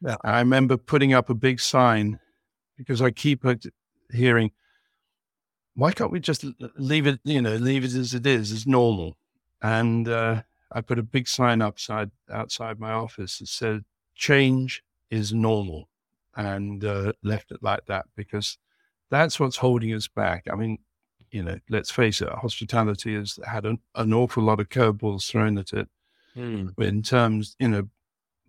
[0.02, 0.18] Yeah.
[0.24, 2.20] I remember putting up a big sign
[2.78, 3.44] because I keep
[4.12, 4.52] hearing,
[5.74, 6.46] why can't we just
[6.78, 9.18] leave it, you know, leave it as it is, as normal?
[9.62, 13.86] And uh, I put a big sign outside outside my office that said,
[14.16, 15.90] change is normal
[16.36, 18.58] and uh, left it like that because
[19.10, 20.46] that's what's holding us back.
[20.52, 20.78] I mean,
[21.32, 25.58] you know, let's face it, hospitality has had an, an awful lot of curveballs thrown
[25.58, 25.90] at it
[26.36, 26.78] mm.
[26.78, 27.90] in terms, you know,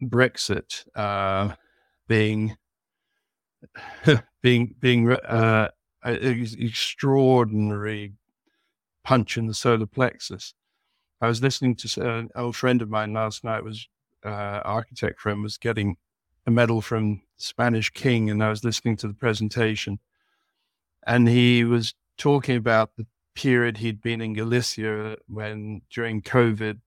[0.03, 1.55] Brexit uh,
[2.07, 2.57] being
[4.43, 5.69] being being uh,
[6.05, 8.15] extraordinary
[9.05, 10.55] punch in the solar plexus.
[11.21, 13.89] I was listening to uh, an old friend of mine last night was
[14.25, 15.97] uh, architect friend was getting
[16.47, 19.99] a medal from Spanish king, and I was listening to the presentation,
[21.07, 26.81] and he was talking about the period he'd been in Galicia when during COVID.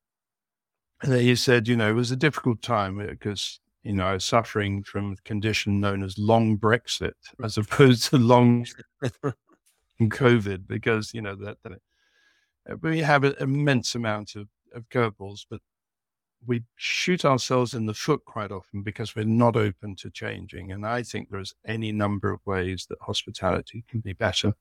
[1.02, 4.14] And he said, you know, it was a difficult time uh, because you know, I
[4.14, 8.66] was suffering from a condition known as long Brexit as opposed to long
[10.02, 11.72] COVID because, you know, that, that
[12.70, 15.62] uh, we have an immense amount of, of curveballs, but
[16.46, 20.72] we shoot ourselves in the foot quite often because we're not open to changing.
[20.72, 24.54] And I think there's any number of ways that hospitality can be better.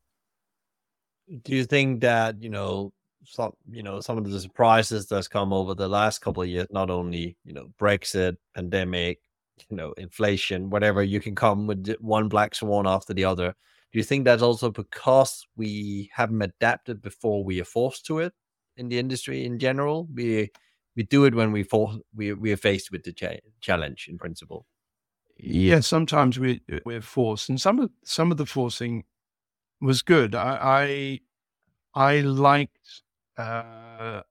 [1.42, 2.92] Do you think that, you know,
[3.24, 6.66] some you know some of the surprises that's come over the last couple of years
[6.70, 9.20] not only you know brexit pandemic
[9.68, 13.54] you know inflation whatever you can come with one black swan after the other
[13.92, 18.32] do you think that's also because we haven't adapted before we are forced to it
[18.78, 20.48] in the industry in general we
[20.96, 24.18] we do it when we for, we we are faced with the cha- challenge in
[24.18, 24.66] principle.
[25.38, 29.04] Yeah, sometimes we we're forced, and some of some of the forcing
[29.80, 30.34] was good.
[30.34, 31.20] I
[31.94, 33.02] I, I liked
[33.36, 34.22] uh,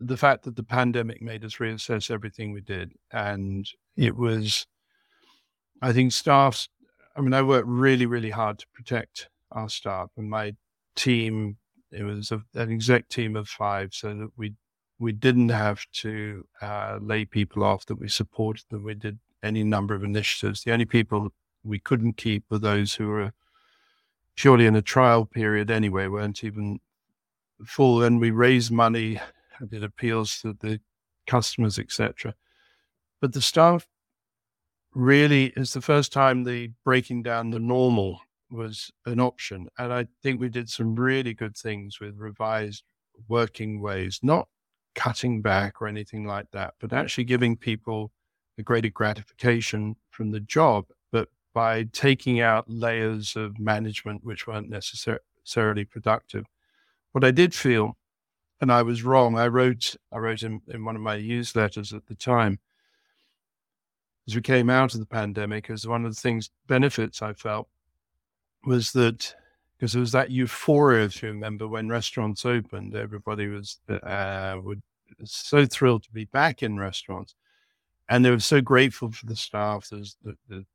[0.00, 4.66] the fact that the pandemic made us reassess everything we did, and it was.
[5.80, 6.68] I think staffs.
[7.16, 10.54] I mean, I worked really, really hard to protect our staff and my
[10.96, 11.56] team.
[11.92, 14.54] It was a, an exec team of five, so that we
[14.98, 18.84] we didn't have to uh, lay people off, that we supported them.
[18.84, 20.64] We did any number of initiatives.
[20.64, 23.32] The only people we couldn't keep were those who were
[24.36, 26.80] purely in a trial period anyway, weren't even
[27.64, 28.02] full.
[28.02, 29.20] And we raise money,
[29.68, 30.80] did appeals to the
[31.26, 32.34] customers, etc.
[33.20, 33.86] But the staff
[34.94, 39.68] really is the first time the breaking down the normal was an option.
[39.78, 42.82] And I think we did some really good things with revised
[43.28, 44.48] working ways, not
[44.94, 48.10] cutting back or anything like that, but actually giving people
[48.58, 54.70] a greater gratification from the job, but by taking out layers of management which weren't
[54.70, 56.44] necessarily productive.
[57.12, 57.96] What I did feel,
[58.60, 62.06] and I was wrong, I wrote I wrote in, in one of my newsletters at
[62.06, 62.58] the time,
[64.26, 67.68] as we came out of the pandemic, as one of the things benefits I felt
[68.64, 69.34] was that
[69.78, 74.82] because there was that euphoria, if you remember, when restaurants opened, everybody was uh, would
[75.24, 77.34] so thrilled to be back in restaurants,
[78.08, 79.88] and they were so grateful for the staff.
[79.90, 80.66] There's the, the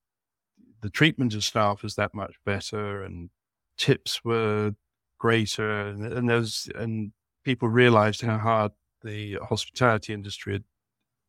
[0.81, 3.29] the treatment of staff was that much better, and
[3.77, 4.73] tips were
[5.23, 7.13] greater, and, and there's and
[7.45, 10.63] people realized how hard the hospitality industry had,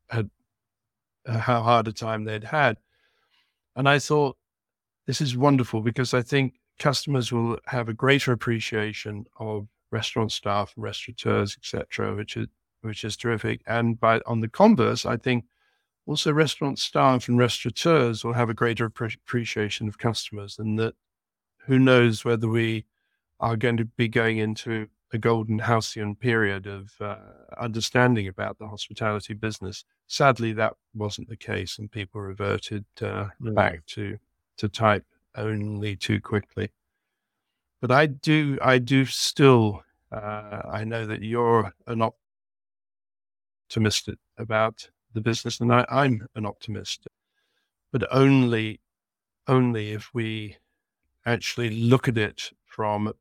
[0.09, 0.29] had
[1.25, 2.75] uh, how hard a time they'd had,
[3.73, 4.35] and I thought
[5.07, 10.73] this is wonderful because I think customers will have a greater appreciation of restaurant staff,
[10.75, 12.47] restaurateurs, etc., which is
[12.81, 13.61] which is terrific.
[13.65, 15.45] And by on the converse, I think
[16.05, 20.95] also restaurant staff and restaurateurs will have a greater appreciation of customers, and that
[21.67, 22.83] who knows whether we
[23.39, 27.17] are going to be going into a golden halcyon period of uh,
[27.59, 29.85] understanding about the hospitality business.
[30.07, 34.17] Sadly, that wasn't the case, and people reverted uh, back to
[34.57, 36.71] to type only too quickly.
[37.81, 39.83] But I do, I do still.
[40.11, 42.15] Uh, I know that you're an op-
[43.65, 47.07] optimistic about the business, and I, I'm an optimist,
[47.91, 48.79] but only
[49.47, 50.57] only if we
[51.25, 53.13] actually look at it from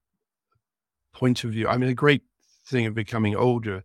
[1.14, 1.68] point of view.
[1.68, 2.22] I mean, a great
[2.66, 3.84] thing of becoming older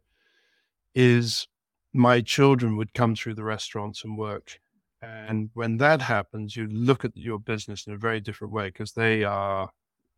[0.93, 1.47] is
[1.93, 4.59] my children would come through the restaurants and work.
[5.01, 8.91] And when that happens, you look at your business in a very different way because
[8.93, 9.71] they are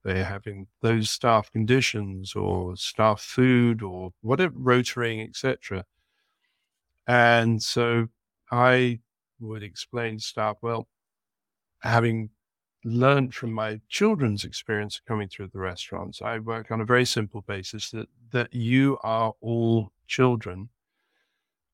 [0.04, 5.86] they're having those staff conditions or staff food or whatever rotating, etc.
[7.06, 8.08] And so
[8.52, 9.00] I
[9.40, 10.88] would explain staff, well,
[11.82, 12.30] having
[12.84, 17.42] learned from my children's experience coming through the restaurants, I work on a very simple
[17.42, 20.70] basis that, that you are all children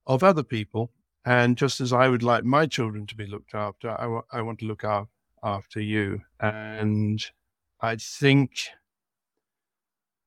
[0.05, 0.91] of other people
[1.25, 4.41] And just as I would like my children to be looked after, I, w- I
[4.41, 5.09] want to look af-
[5.43, 6.21] after you.
[6.39, 7.19] And
[7.81, 8.69] I think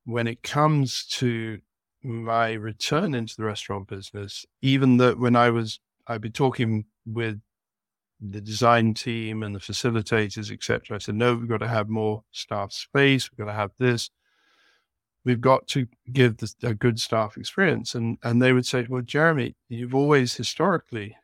[0.04, 1.60] when it comes to
[2.02, 7.40] my return into the restaurant business, even that when I was, I'd be talking with
[8.20, 10.96] the design team and the facilitators, etc.
[10.96, 13.30] I said, no, we've got to have more staff space.
[13.30, 14.10] We've got to have this.
[15.24, 17.94] We've got to give a good staff experience.
[17.94, 21.16] And and they would say, well, Jeremy, you've always historically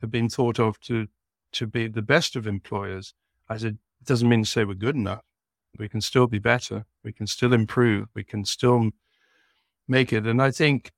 [0.00, 1.08] have been thought of to
[1.52, 3.14] to be the best of employers.
[3.48, 5.22] I said, it doesn't mean to say we're good enough.
[5.78, 6.86] We can still be better.
[7.04, 8.08] We can still improve.
[8.14, 8.90] We can still
[9.86, 10.26] make it.
[10.26, 10.92] And I think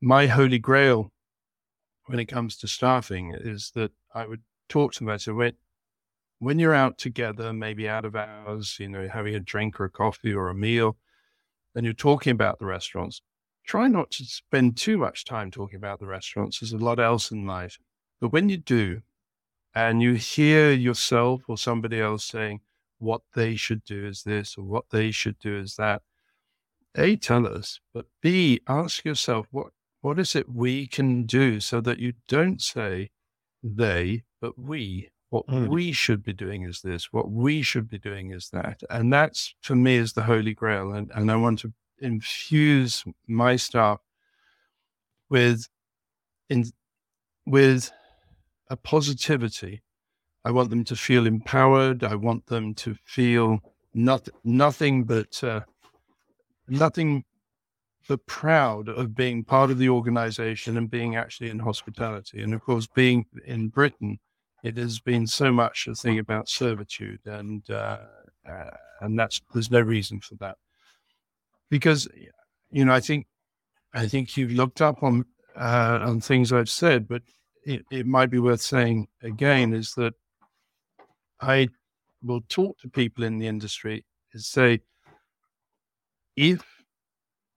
[0.00, 1.12] my holy grail
[2.06, 5.08] when it comes to staffing is that I would talk to them.
[5.08, 5.52] I when,
[6.38, 9.90] when you're out together, maybe out of hours, you know, having a drink or a
[9.90, 10.96] coffee or a meal,
[11.74, 13.22] and you're talking about the restaurants,
[13.66, 16.60] try not to spend too much time talking about the restaurants.
[16.60, 17.78] There's a lot else in life.
[18.20, 19.02] But when you do,
[19.74, 22.60] and you hear yourself or somebody else saying
[22.98, 26.00] what they should do is this or what they should do is that,
[26.96, 29.68] A, tell us, but B, ask yourself what
[30.00, 33.10] what is it we can do so that you don't say
[33.74, 35.10] they, but we.
[35.30, 35.66] What mm.
[35.68, 37.12] we should be doing is this.
[37.12, 38.82] What we should be doing is that.
[38.88, 40.92] And that's for me is the holy grail.
[40.92, 43.98] And, and I want to infuse my staff
[45.28, 45.68] with
[46.48, 46.64] in
[47.44, 47.90] with
[48.70, 49.82] a positivity.
[50.44, 52.04] I want them to feel empowered.
[52.04, 53.60] I want them to feel
[53.94, 55.62] not, nothing but uh,
[56.68, 57.24] nothing
[58.08, 62.42] but proud of being part of the organization and being actually in hospitality.
[62.42, 64.18] And of course, being in Britain,
[64.62, 67.98] it has been so much a thing about servitude, and uh,
[68.48, 70.56] uh, and that's there's no reason for that
[71.70, 72.08] because
[72.70, 73.26] you know I think
[73.94, 75.24] I think you've looked up on
[75.56, 77.22] uh, on things I've said, but
[77.64, 80.14] it, it might be worth saying again is that
[81.40, 81.68] I
[82.22, 84.80] will talk to people in the industry and say
[86.36, 86.64] if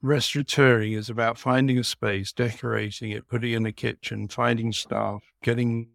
[0.03, 5.89] restaurateuring is about finding a space, decorating it, putting in a kitchen, finding staff, getting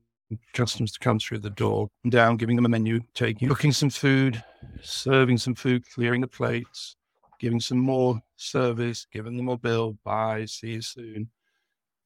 [0.53, 4.43] customers to come through the door, down, giving them a menu, taking, cooking some food,
[4.83, 6.97] serving some food, clearing the plates,
[7.41, 11.31] giving some more service, giving them a bill, bye, see you soon.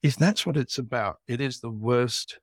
[0.03, 2.39] If that's what it's about, it is the worst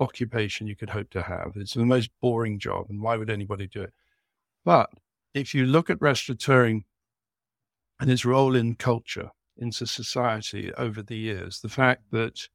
[0.00, 1.52] occupation you could hope to have.
[1.56, 3.92] It's the most boring job, and why would anybody do it?
[4.64, 4.90] But
[5.34, 6.84] if you look at restaurateuring
[8.00, 12.48] and its role in culture, into society over the years, the fact that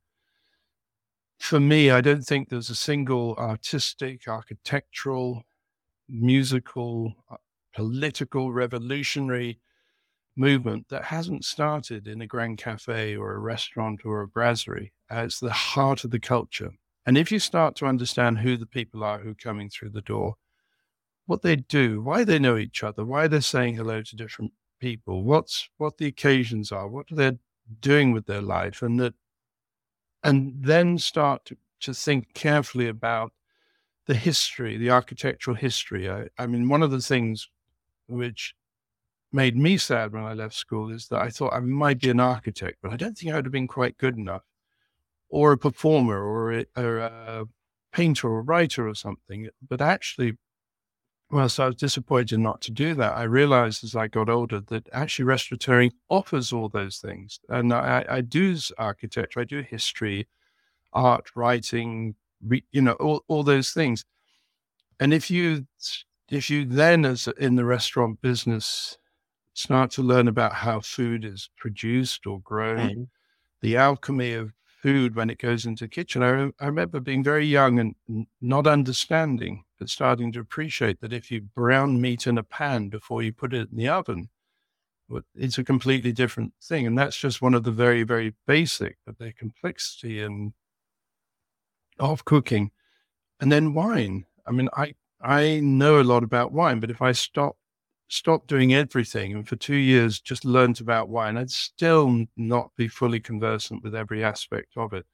[1.40, 5.44] for me, I don't think there's a single artistic, architectural,
[6.08, 7.36] musical, uh,
[7.76, 9.60] political, revolutionary
[10.36, 14.94] movement that hasn't started in a grand cafe or a restaurant or a brasserie.
[15.12, 16.72] It's the heart of the culture.
[17.06, 20.02] And if you start to understand who the people are who are coming through the
[20.02, 20.36] door,
[21.26, 25.24] what they do, why they know each other, why they're saying hello to different people,
[25.24, 27.40] what's what the occasions are, what they're
[27.80, 29.14] doing with their life, and that,
[30.24, 33.32] and then start to, to think carefully about
[34.06, 36.10] the history, the architectural history.
[36.10, 37.50] I, I mean, one of the things
[38.08, 38.56] which
[39.32, 42.20] made me sad when I left school is that I thought I might be an
[42.20, 44.44] architect, but I don't think I would have been quite good enough,
[45.30, 47.46] or a performer, or a, or a
[47.92, 49.50] painter, or writer, or something.
[49.68, 50.38] But actually,
[51.32, 53.18] well, so I was disappointed not to do that.
[53.18, 57.40] I realized as I got older that actually restaurateuring offers all those things.
[57.50, 60.28] And I, I do architecture, I do history,
[60.94, 62.16] art, writing,
[62.46, 64.06] re, you know, all, all those things.
[65.00, 65.66] And if you,
[66.30, 68.98] if you then, as in the restaurant business,
[69.54, 73.08] start to learn about how food is produced or grown, mm.
[73.62, 76.22] the alchemy of food when it goes into the kitchen.
[76.22, 81.42] I, I remember being very young and not understanding, starting to appreciate that if you
[81.42, 84.30] brown meat in a pan before you put it in the oven,
[85.36, 86.88] it's a completely different thing.
[86.88, 90.54] And that's just one of the very, very basic, but the complexity and
[92.00, 92.72] of cooking.
[93.40, 94.26] And then wine.
[94.48, 97.58] I mean, I, I know a lot about wine, but if I stop
[98.10, 102.88] stopped doing everything and for two years just learned about wine, I'd still not be
[102.88, 105.06] fully conversant with every aspect of it.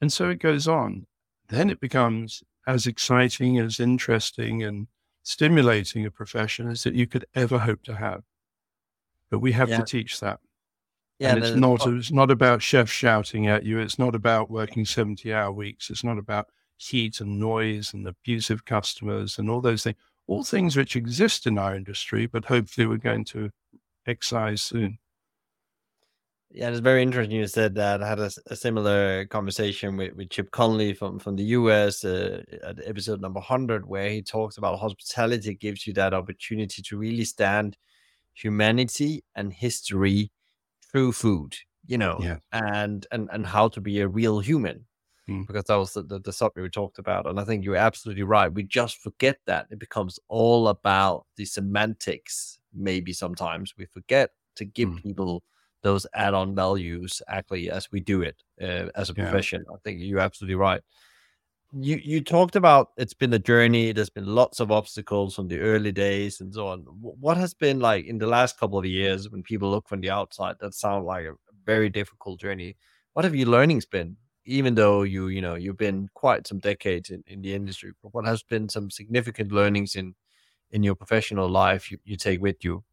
[0.00, 1.06] And so it goes on.
[1.48, 4.86] Then it becomes as exciting, as interesting, and
[5.22, 8.22] stimulating a profession as that you could ever hope to have.
[9.30, 9.78] But we have yeah.
[9.78, 10.40] to teach that.
[11.18, 13.80] Yeah, and it's not it's not about chefs shouting at you.
[13.80, 15.90] It's not about working 70 hour weeks.
[15.90, 16.46] It's not about
[16.76, 19.96] heat and noise and abusive customers and all those things
[20.28, 23.50] all things which exist in our industry, but hopefully we're going to
[24.06, 24.98] excise soon.
[26.50, 27.36] Yeah, it's very interesting.
[27.36, 28.02] You said that.
[28.02, 32.42] I had a, a similar conversation with, with Chip Conley from, from the US uh,
[32.64, 37.24] at episode number 100, where he talks about hospitality gives you that opportunity to really
[37.24, 37.76] stand
[38.32, 40.30] humanity and history
[40.90, 41.54] through food,
[41.86, 42.38] you know, Yeah.
[42.52, 44.86] and, and, and how to be a real human.
[45.28, 45.46] Mm.
[45.46, 47.26] Because that was the, the, the subject we talked about.
[47.26, 48.50] And I think you're absolutely right.
[48.50, 49.66] We just forget that.
[49.70, 53.74] It becomes all about the semantics, maybe sometimes.
[53.76, 55.02] We forget to give Mm.
[55.02, 55.42] people
[55.88, 59.22] those add-on values actually as we do it uh, as a Yeah.
[59.22, 59.60] profession.
[59.76, 60.82] I think you're absolutely right.
[61.88, 63.92] You you talked about it's been a journey.
[63.92, 66.78] There's been lots of obstacles from the early days and so on.
[67.24, 70.10] What has been like in the last couple of years when people look from the
[70.18, 70.56] outside?
[70.60, 71.34] That sound like a
[71.72, 72.70] very difficult journey.
[73.14, 74.16] What have your learnings been?
[74.44, 78.14] Even though you you know you've been quite some decades in, in the industry, but
[78.14, 80.14] what has been some significant learnings in
[80.70, 82.84] in your professional life you, you take with you?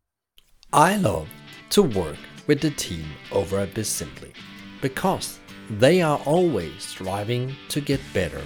[0.74, 1.30] I love
[1.70, 4.34] to work with the team over at Bizimply
[4.82, 5.40] because
[5.70, 8.42] they are always striving to get better.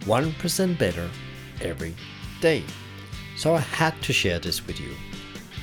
[0.00, 1.08] 1% better
[1.60, 1.94] every
[2.40, 2.64] day.
[3.36, 4.94] So I had to share this with you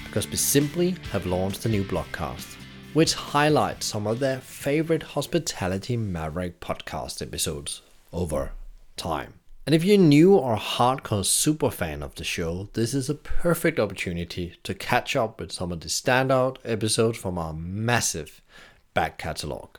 [0.06, 2.56] because Bizimply have launched a new blogcast
[2.96, 7.82] which highlights some of their favorite Hospitality Maverick podcast episodes
[8.14, 8.54] over
[8.96, 9.34] time.
[9.66, 13.16] And if you're new or a hardcore super fan of the show, this is a
[13.16, 18.44] perfect opportunity to catch up with some of the standout episodes from our massive
[18.94, 19.78] back catalog.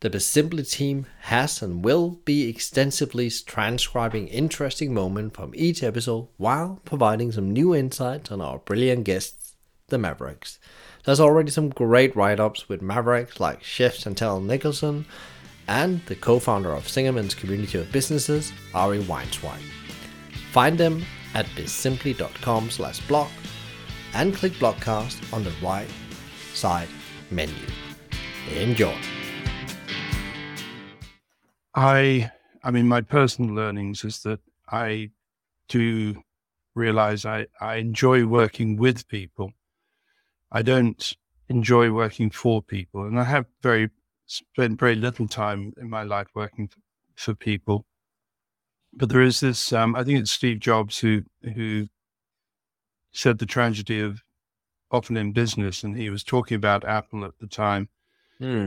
[0.00, 6.80] The Bizimply team has and will be extensively transcribing interesting moments from each episode while
[6.86, 9.56] providing some new insights on our brilliant guests,
[9.88, 10.58] the Mavericks.
[11.04, 15.04] There's already some great write ups with Mavericks like Chef Chantelle Nicholson
[15.68, 19.60] and the co-founder of Zingerman's community of businesses, Ari Weinzweig.
[20.52, 21.04] Find them
[21.34, 23.30] at bizimply.com slash blog
[24.14, 25.88] and click blogcast on the right
[26.54, 26.88] side
[27.30, 27.54] menu.
[28.54, 28.96] Enjoy.
[31.74, 32.30] I,
[32.62, 34.40] I mean, my personal learnings is that
[34.70, 35.10] I
[35.68, 36.22] do
[36.74, 39.52] realize I, I enjoy working with people.
[40.50, 41.12] I don't
[41.48, 43.90] enjoy working for people, and I have very
[44.26, 46.70] spent very little time in my life working
[47.14, 47.86] for people.
[48.92, 49.72] But there is this.
[49.72, 51.24] Um, I think it's Steve Jobs who
[51.54, 51.88] who
[53.12, 54.22] said the tragedy of
[54.90, 57.88] often in business, and he was talking about Apple at the time.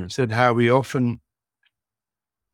[0.04, 1.22] He said how we often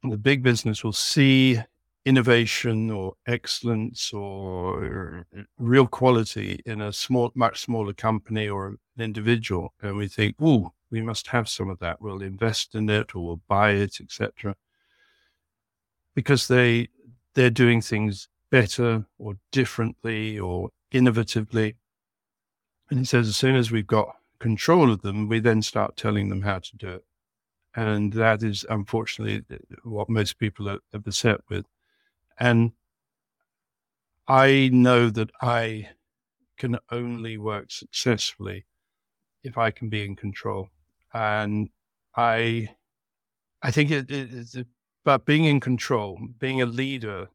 [0.03, 1.60] the big business will see
[2.06, 5.26] innovation or excellence or
[5.58, 10.74] real quality in a small, much smaller company or an individual, and we think, "Oh,
[10.95, 12.01] we must have some of that.
[12.01, 14.55] We'll invest in it or we'll buy it, etc."
[16.15, 16.87] Because they
[17.33, 21.75] they're doing things better or differently or innovatively.
[22.89, 26.29] And he says, as soon as we've got control of them, we then start telling
[26.29, 27.05] them how to do it.
[27.75, 31.65] And that is unfortunately uh, what most people are, are beset with.
[32.39, 32.71] And
[34.27, 35.89] I know that I
[36.57, 38.65] can only work successfully
[39.43, 40.69] if I can be in control.
[41.16, 41.70] And
[42.18, 42.76] I,
[43.61, 44.57] I think it, it's
[45.05, 46.20] about being in control.
[46.39, 47.30] Being a leader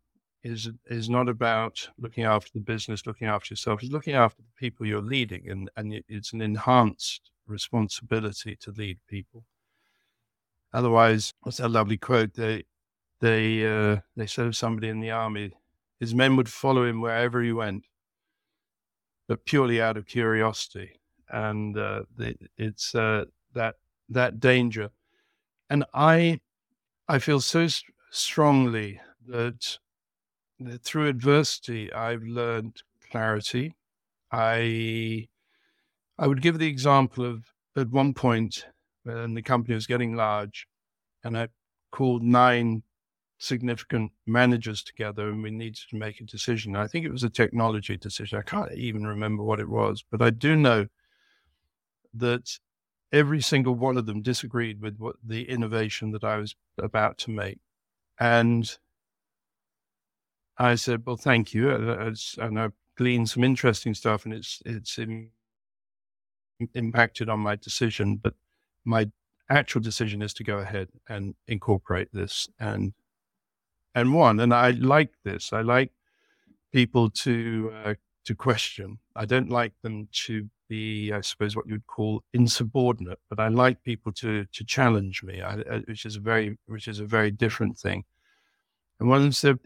[0.45, 3.83] is is not about looking after the business, looking after yourself.
[3.83, 8.99] It's looking after the people you're leading, and and it's an enhanced responsibility to lead
[9.09, 9.47] people.
[10.74, 12.35] Otherwise, what's that lovely quote?
[12.35, 12.64] They
[13.20, 15.53] they uh, they said of somebody in the army,
[15.99, 17.85] his men would follow him wherever he went,
[19.26, 21.01] but purely out of curiosity,
[21.31, 22.03] and uh,
[22.59, 23.24] it's uh,
[23.55, 23.76] that
[24.09, 24.90] that danger.
[25.68, 26.40] And I
[27.09, 29.78] I feel so st- strongly that,
[30.61, 33.76] that through adversity I've learned clarity.
[34.32, 35.28] I
[36.18, 38.66] I would give the example of at one point
[39.05, 40.68] when the company was getting large,
[41.24, 41.48] and I
[41.90, 42.82] called nine
[43.38, 46.76] significant managers together, and we needed to make a decision.
[46.76, 48.38] I think it was a technology decision.
[48.38, 50.86] I can't even remember what it was, but I do know
[52.14, 52.59] that
[53.12, 57.30] every single one of them disagreed with what the innovation that I was about to
[57.30, 57.58] make.
[58.18, 58.78] And
[60.58, 65.30] I said, "Well, thank you," and I gleaned some interesting stuff, and it's it's in,
[66.74, 68.16] impacted on my decision.
[68.16, 68.34] But
[68.84, 69.11] my
[69.48, 72.92] actual decision is to go ahead and incorporate this and
[73.94, 74.40] and one.
[74.40, 75.52] And I like this.
[75.52, 75.92] I like
[76.72, 77.94] people to uh,
[78.24, 78.98] to question.
[79.16, 83.18] I don't like them to be, I suppose, what you'd call insubordinate.
[83.29, 86.89] But I like people to to challenge me, I, I, which is a very which
[86.89, 88.05] is a very different thing.
[88.99, 89.59] And one said,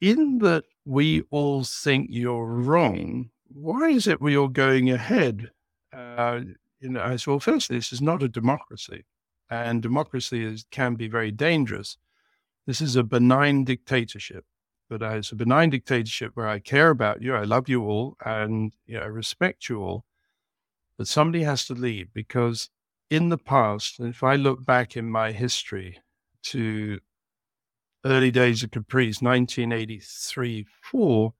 [0.00, 5.50] "In that we all think you're wrong, why is it we are going ahead?
[5.92, 6.40] Uh,
[6.80, 9.04] you know, I said, well, firstly, this is not a democracy,
[9.50, 11.98] and democracy is, can be very dangerous.
[12.66, 14.44] This is a benign dictatorship,
[14.88, 18.72] but it's a benign dictatorship where I care about you, I love you all, and
[18.86, 20.04] you know, I respect you all.
[21.00, 22.68] But somebody has to lead because
[23.08, 25.98] in the past, if I look back in my history
[26.42, 27.00] to
[28.04, 31.32] early days of Caprice, 1983 4,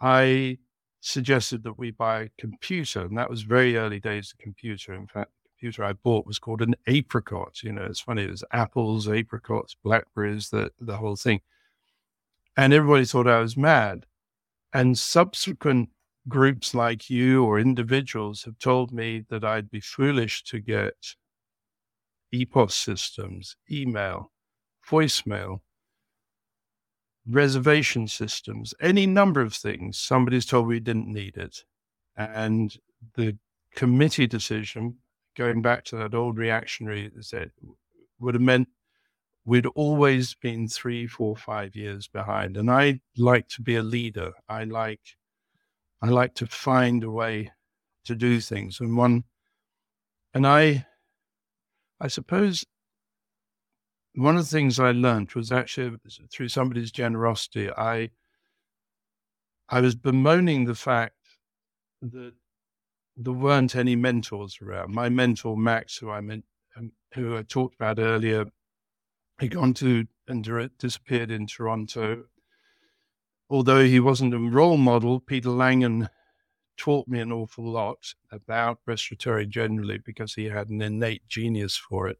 [0.00, 0.58] I
[1.00, 3.00] suggested that we buy a computer.
[3.00, 4.94] And that was very early days of computer.
[4.94, 7.64] In fact, the computer I bought was called an apricot.
[7.64, 11.40] You know, it's funny, it was apples, apricots, blackberries, the, the whole thing.
[12.56, 14.06] And everybody thought I was mad.
[14.72, 15.88] And subsequent
[16.28, 20.94] groups like you or individuals have told me that I'd be foolish to get
[22.34, 24.30] EPOS systems, email,
[24.88, 25.60] voicemail,
[27.26, 29.98] reservation systems, any number of things.
[29.98, 31.64] Somebody's told me we didn't need it.
[32.16, 32.74] And
[33.14, 33.36] the
[33.74, 34.96] committee decision,
[35.36, 37.50] going back to that old reactionary, said,
[38.18, 38.68] would have meant
[39.44, 42.56] we'd always been three, four, five years behind.
[42.56, 44.32] And I like to be a leader.
[44.48, 45.00] I like
[46.00, 47.52] I like to find a way
[48.04, 48.80] to do things.
[48.80, 49.24] And one,
[50.32, 50.86] and I,
[52.00, 52.64] I suppose
[54.14, 55.96] one of the things I learned was actually
[56.32, 57.70] through somebody's generosity.
[57.70, 58.10] I,
[59.68, 61.14] I was bemoaning the fact
[62.00, 62.32] that
[63.16, 64.94] there weren't any mentors around.
[64.94, 66.44] My mentor, Max, who I meant,
[66.76, 68.46] um, who I talked about earlier,
[69.40, 72.24] he gone to and disappeared in Toronto
[73.50, 76.08] although he wasn't a role model, Peter Langan
[76.76, 82.08] taught me an awful lot about respiratory generally because he had an innate genius for
[82.08, 82.18] it.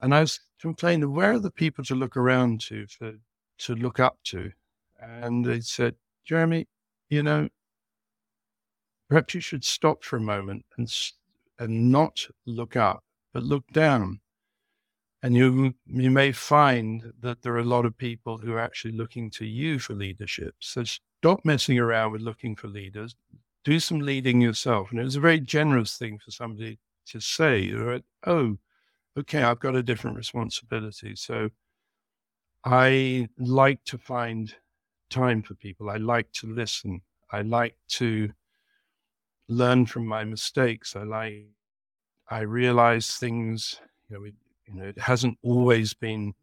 [0.00, 3.14] And I was complaining, where are the people to look around to, for,
[3.58, 4.52] to look up to?
[5.00, 6.66] And they said, Jeremy,
[7.08, 7.48] you know,
[9.08, 10.92] perhaps you should stop for a moment and,
[11.58, 14.20] and not look up, but look down
[15.24, 18.92] and you you may find that there are a lot of people who are actually
[18.92, 20.54] looking to you for leadership.
[20.58, 23.16] So stop messing around with looking for leaders.
[23.64, 24.90] Do some leading yourself.
[24.90, 28.04] And it was a very generous thing for somebody to say, right?
[28.26, 28.58] oh,
[29.18, 31.16] okay, I've got a different responsibility.
[31.16, 31.48] So
[32.62, 34.54] I like to find
[35.08, 35.88] time for people.
[35.88, 37.00] I like to listen.
[37.32, 38.30] I like to
[39.48, 40.94] learn from my mistakes.
[40.94, 41.46] I like
[42.28, 44.34] I realize things, you know, we,
[44.66, 46.34] you know, it hasn't always been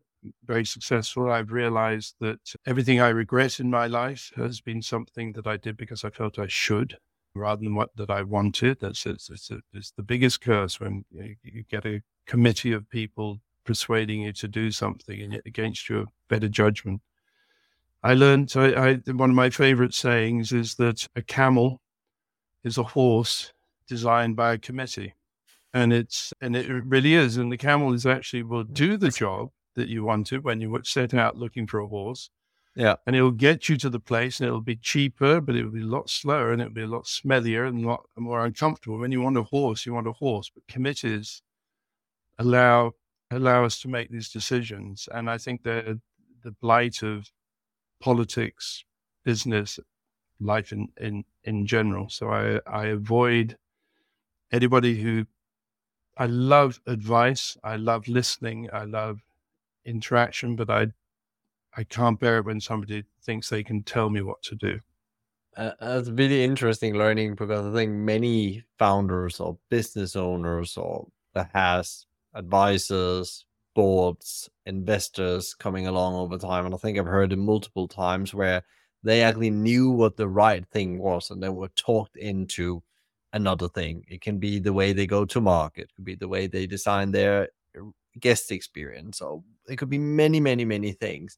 [0.46, 1.32] very successful.
[1.32, 5.78] I've realized that everything I regret in my life has been something that I did
[5.78, 6.98] because I felt I should
[7.34, 8.80] rather than what that I wanted.
[8.80, 13.40] That's it's, it's, it's the biggest curse when you, you, get a committee of people
[13.66, 17.02] persuading you to do something and yet against your better judgment.
[18.04, 21.82] I learned I, I, one of my favorite sayings is that a camel
[22.64, 23.54] is a horse
[23.88, 25.14] designed by a committee
[25.74, 27.38] and it's and it really is.
[27.38, 31.14] And the camel is actually will do the job that you wanted when you set
[31.14, 32.30] out looking for a horse.
[32.76, 35.82] Yeah, and it'll get you to the place, and it'll be cheaper, but it'll be
[35.82, 38.98] a lot slower, and it'll be a lot smellier and a lot more uncomfortable.
[38.98, 41.42] When you want a horse, you want a horse, but committees
[42.40, 42.94] allow
[43.30, 46.00] allow us to make these decisions, and I think that
[46.44, 47.30] the blight of
[48.02, 48.84] politics,
[49.26, 49.80] business,
[50.40, 52.10] life in in in general.
[52.10, 53.58] So I I avoid
[54.52, 55.26] anybody who
[56.22, 57.58] I love advice.
[57.64, 58.70] I love listening.
[58.72, 59.22] I love
[59.86, 60.90] interaction, but I
[61.76, 64.80] I can't bear it when somebody thinks they can tell me what to do.
[65.58, 71.50] Uh, that's really interesting learning because I think many founders or business owners or that
[71.56, 72.06] has
[72.36, 73.44] advisors,
[73.74, 78.62] boards, investors coming along over time, and I think I've heard it multiple times where
[79.02, 82.84] they actually knew what the right thing was and they were talked into
[83.34, 84.04] another thing.
[84.10, 86.68] It can be the way they go to market, it could be the way they
[86.68, 87.86] design their uh,
[88.20, 91.38] guest experience, So it could be many, many, many things.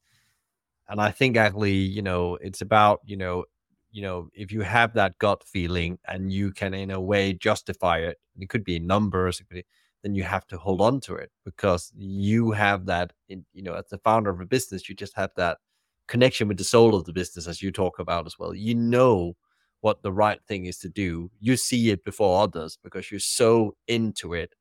[0.90, 3.46] And I think actually, you know, it's about, you know,
[3.92, 8.00] you know, if you have that gut feeling and you can in a way justify
[8.00, 9.64] it, it could be numbers, be,
[10.02, 13.74] then you have to hold on to it because you have that in, you know,
[13.74, 15.60] as the founder of a business, you just have that
[16.08, 18.54] connection with the soul of the business as you talk about as well.
[18.54, 19.36] You know
[19.84, 21.30] what the right thing is to do.
[21.42, 24.56] You see it before others because you're so into it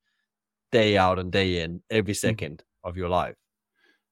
[0.73, 2.89] day out and day in, every 2nd mm-hmm.
[2.89, 3.37] of your life.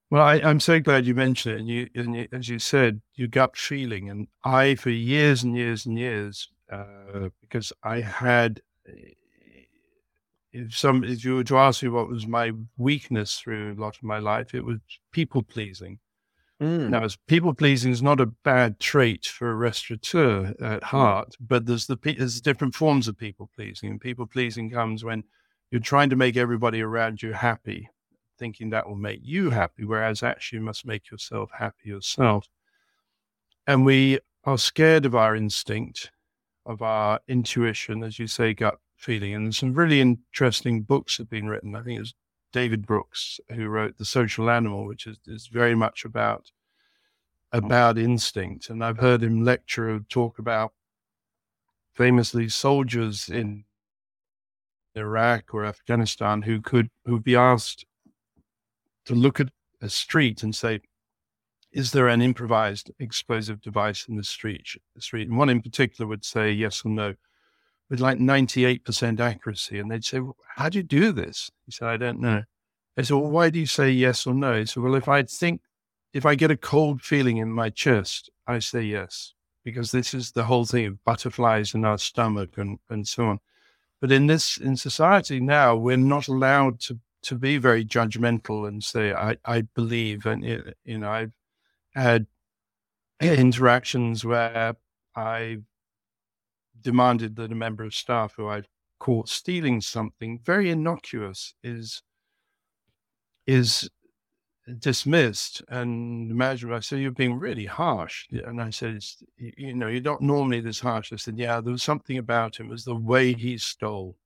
[0.09, 1.61] Well, I, am so glad you mentioned it.
[1.61, 4.09] And you, and you, as you said, your gut feeling.
[4.09, 8.61] And I, for years and years and years, uh, because I had,
[10.53, 13.97] if some, if you were to ask me what was my weakness through a lot
[13.97, 14.79] of my life, it was
[15.11, 15.99] people pleasing.
[16.61, 16.91] Mm.
[16.91, 21.87] Now, people pleasing is not a bad trait for a restaurateur at heart, but there's
[21.87, 25.25] the there's different forms of people pleasing, and people pleasing comes when
[25.71, 27.89] you're trying to make everybody around you happy,
[28.39, 32.47] thinking that will make you happy, whereas actually you must make yourself happy yourself.
[33.67, 36.11] And we are scared of our instinct,
[36.67, 39.35] of our intuition, as you say, gut feeling.
[39.35, 41.75] And some really interesting books have been written.
[41.75, 42.15] I think it's
[42.53, 46.51] David Brooks, who wrote The Social Animal, which is, is very much about
[47.53, 47.59] oh.
[47.59, 48.71] about instinct.
[48.71, 50.73] And I've heard him lecture talk about
[51.93, 53.65] famously soldiers in
[54.97, 57.85] Iraq or Afghanistan who could who'd be asked
[59.07, 60.81] to look at a street and say,
[61.73, 64.67] is there an improvised explosive device in the street?
[64.95, 67.15] The street, and one in particular would say yes or no,
[67.91, 69.79] with like ninety-eight percent accuracy.
[69.79, 72.45] And they'd say, well, "How do you do this?" He said, "I don't know."
[72.97, 74.59] I said, well, why do you say yes or no?
[74.59, 75.63] He said, well, if I think,
[76.13, 79.33] if I get a cold feeling in my chest, I say yes,
[79.65, 83.39] because this is the whole thing of butterflies in our stomach and, and so on.
[84.01, 88.83] But in this, in society now, we're not allowed to, to be very judgmental and
[88.83, 90.27] say, I, I believe.
[90.27, 90.45] And,
[90.85, 91.33] you know, I've
[91.95, 92.27] had
[93.21, 94.75] interactions where
[95.15, 95.59] I
[96.83, 98.69] demanded that a member of staff who I'd
[98.99, 102.03] caught stealing something very innocuous is
[103.47, 103.91] is
[104.79, 105.63] dismissed.
[105.69, 108.27] And imagine I said, You're being really harsh.
[108.31, 109.03] And I said,
[109.37, 111.13] You know, you're not normally this harsh.
[111.13, 112.67] I said, Yeah, there was something about him.
[112.67, 114.17] It was the way he stole.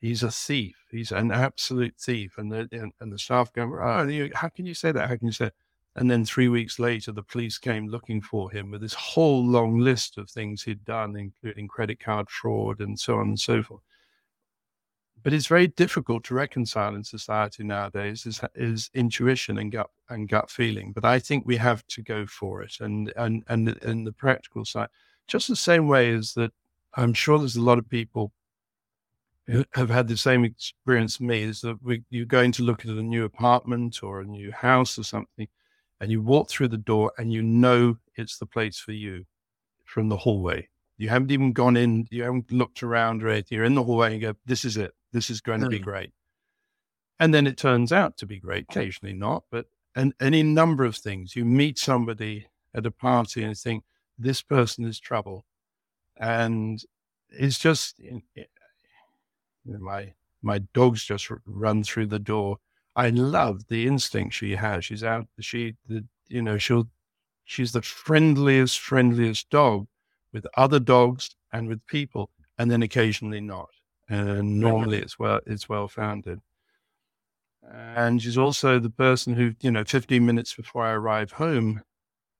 [0.00, 0.76] He's a thief.
[0.90, 2.38] He's an absolute thief.
[2.38, 5.08] And the, and, and the staff go, Oh, how can you say that?
[5.08, 5.54] How can you say that?
[5.96, 9.78] And then three weeks later, the police came looking for him with this whole long
[9.78, 13.82] list of things he'd done, including credit card fraud and so on and so forth
[15.26, 20.28] but it's very difficult to reconcile in society nowadays is, is intuition and gut and
[20.28, 20.92] gut feeling.
[20.92, 24.64] But I think we have to go for it, and and and in the practical
[24.64, 24.88] side,
[25.26, 26.52] just the same way as that.
[26.94, 28.30] I'm sure there's a lot of people
[29.48, 31.42] who have had the same experience as me.
[31.42, 34.96] Is that we, you're going to look at a new apartment or a new house
[34.96, 35.48] or something,
[36.00, 39.24] and you walk through the door and you know it's the place for you
[39.84, 40.68] from the hallway.
[40.98, 43.56] You haven't even gone in, you haven't looked around or anything.
[43.56, 44.94] You're in the hallway and you go, This is it.
[45.12, 45.84] This is going to be mm.
[45.84, 46.12] great.
[47.18, 50.96] And then it turns out to be great, occasionally not, but and any number of
[50.96, 51.34] things.
[51.34, 53.84] You meet somebody at a party and think,
[54.18, 55.44] this person is trouble.
[56.18, 56.82] And
[57.30, 58.22] it's just you
[59.64, 62.58] know, my my dog's just run through the door.
[62.96, 64.84] I love the instinct she has.
[64.84, 65.26] She's out.
[65.40, 66.88] She, the, you know, she'll.
[67.44, 69.86] She's the friendliest, friendliest dog
[70.32, 73.68] with other dogs and with people, and then occasionally not
[74.08, 76.40] and normally it's well it's well founded.
[77.68, 81.82] And she's also the person who, you know, 15 minutes before I arrive home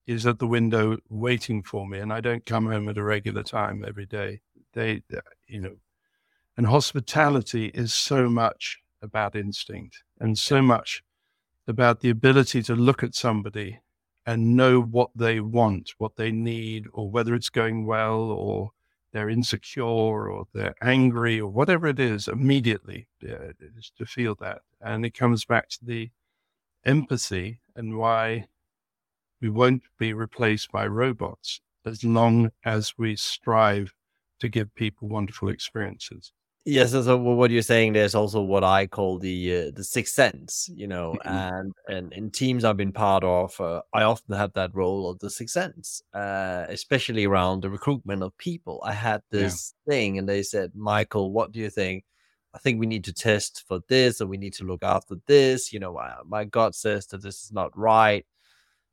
[0.06, 1.98] is at the window waiting for me.
[1.98, 4.40] And I don't come home at a regular time every day.
[4.72, 5.02] They,
[5.48, 5.76] you know,
[6.56, 11.02] and hospitality is so much about instinct and so much
[11.66, 13.80] about the ability to look at somebody
[14.26, 18.72] and know what they want, what they need, or whether it's going well or
[19.12, 19.84] they're insecure
[20.28, 23.52] or they're angry or whatever it is immediately uh,
[23.96, 24.62] to feel that.
[24.80, 26.10] And it comes back to the
[26.84, 28.46] empathy and why
[29.40, 33.94] we won't be replaced by robots as long as we strive
[34.40, 36.32] to give people wonderful experiences
[36.68, 40.68] Yes, so what you're saying there's also what I call the uh, the sixth sense,
[40.74, 41.28] you know, mm-hmm.
[41.28, 45.20] and and in teams I've been part of, uh, I often have that role of
[45.20, 48.82] the sixth sense, uh, especially around the recruitment of people.
[48.84, 49.92] I had this yeah.
[49.92, 52.04] thing, and they said, "Michael, what do you think?"
[52.52, 55.72] I think we need to test for this, and we need to look after this.
[55.72, 58.26] You know, my gut says that this is not right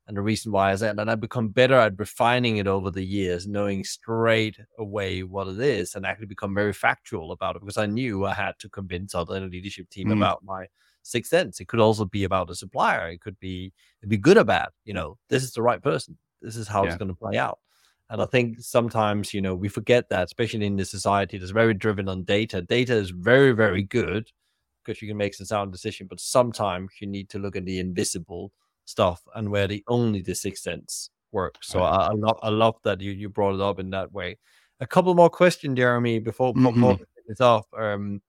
[0.07, 3.03] and the reason why is that and I become better at refining it over the
[3.03, 7.77] years, knowing straight away what it is, and actually become very factual about it because
[7.77, 10.17] I knew I had to convince other leadership team mm.
[10.17, 10.67] about my
[11.03, 11.59] sixth sense.
[11.59, 13.09] It could also be about a supplier.
[13.09, 14.69] It could be it'd be good or bad.
[14.83, 16.17] You know, this is the right person.
[16.41, 16.89] This is how yeah.
[16.89, 17.59] it's going to play out.
[18.09, 21.73] And I think sometimes, you know, we forget that, especially in the society that's very
[21.73, 22.61] driven on data.
[22.61, 24.29] Data is very, very good
[24.83, 27.79] because you can make some sound decision, but sometimes you need to look at the
[27.79, 28.51] invisible
[28.85, 31.67] stuff and where the only the sixth sense works.
[31.67, 34.37] So I, I love I love that you you brought it up in that way.
[34.79, 37.03] A couple more questions, Jeremy, before mm-hmm.
[37.27, 37.65] it's off.
[37.77, 38.21] Um,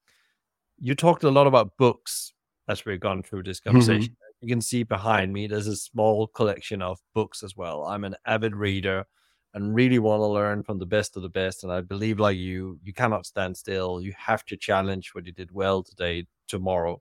[0.79, 2.33] you talked a lot about books
[2.69, 4.13] as we've gone through this conversation.
[4.13, 4.47] Mm-hmm.
[4.47, 7.85] You can see behind me there's a small collection of books as well.
[7.85, 9.07] I'm an avid reader
[9.55, 11.63] and really want to learn from the best of the best.
[11.63, 14.01] And I believe, like you, you cannot stand still.
[14.01, 17.01] You have to challenge what you did well today, tomorrow.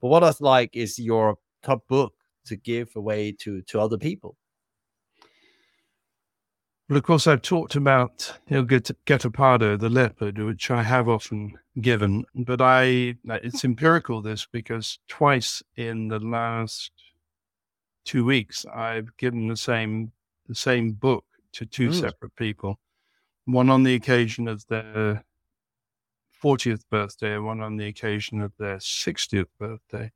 [0.00, 2.12] But what I like is your top book
[2.46, 4.36] to give away to to other people?
[6.88, 12.24] Well, of course, I've talked about Il Gattopardo, the leopard, which I have often given,
[12.32, 16.92] but I it's empirical this because twice in the last
[18.04, 20.12] two weeks I've given the same
[20.46, 21.24] the same book
[21.54, 22.00] to two mm.
[22.00, 22.78] separate people,
[23.46, 25.24] one on the occasion of their
[26.42, 30.12] 40th birthday and one on the occasion of their 60th birthday.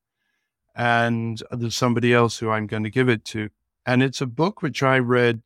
[0.74, 3.50] And there's somebody else who I'm going to give it to.
[3.86, 5.42] And it's a book which I read,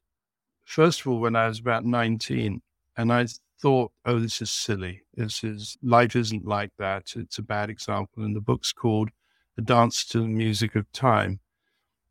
[0.64, 2.62] first of all, when I was about 19.
[2.97, 3.27] And I
[3.61, 5.03] thought, oh, this is silly.
[5.14, 7.12] This is, life isn't like that.
[7.16, 8.22] It's a bad example.
[8.22, 9.11] And the book's called
[9.57, 11.41] A Dance to the Music of Time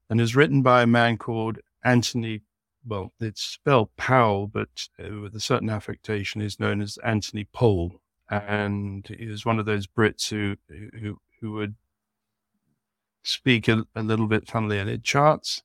[0.09, 2.41] and is written by a man called Anthony.
[2.86, 8.01] Well, it's spelled Powell, but uh, with a certain affectation, is known as Anthony Powell
[8.30, 10.55] and he was one of those Brits who
[10.99, 11.76] who who would
[13.24, 15.63] speak a, a little bit funnily, and it charts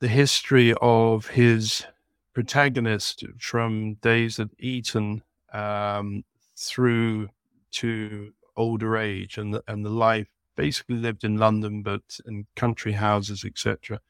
[0.00, 1.84] the history of his
[2.32, 5.22] protagonist from days at Eton
[5.52, 6.24] um,
[6.56, 7.28] through
[7.72, 12.92] to older age, and the, and the life basically lived in London, but in country
[12.92, 14.00] houses, etc.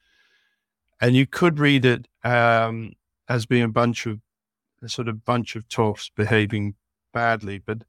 [1.01, 2.93] And you could read it um,
[3.27, 4.19] as being a bunch of
[4.81, 6.75] a sort of bunch of toffs behaving
[7.13, 7.79] badly, but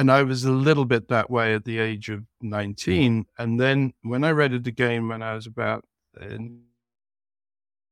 [0.00, 3.26] and I was a little bit that way at the age of 19.
[3.38, 5.84] And then when I read it again when I was about
[6.18, 6.62] in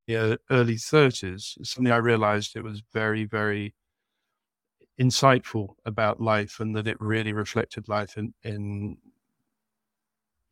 [0.06, 3.74] the early 30s, suddenly I realized it was very, very
[4.98, 8.96] insightful about life and that it really reflected life in, in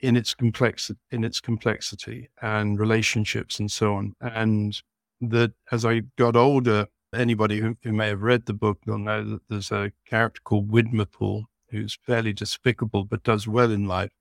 [0.00, 4.14] in its complex in its complexity and relationships and so on.
[4.20, 4.78] And
[5.22, 6.86] that as I got older,
[7.16, 10.70] anybody who, who, may have read the book will know that there's a character called
[10.70, 14.12] Widmerpool who's fairly despicable but does well in life.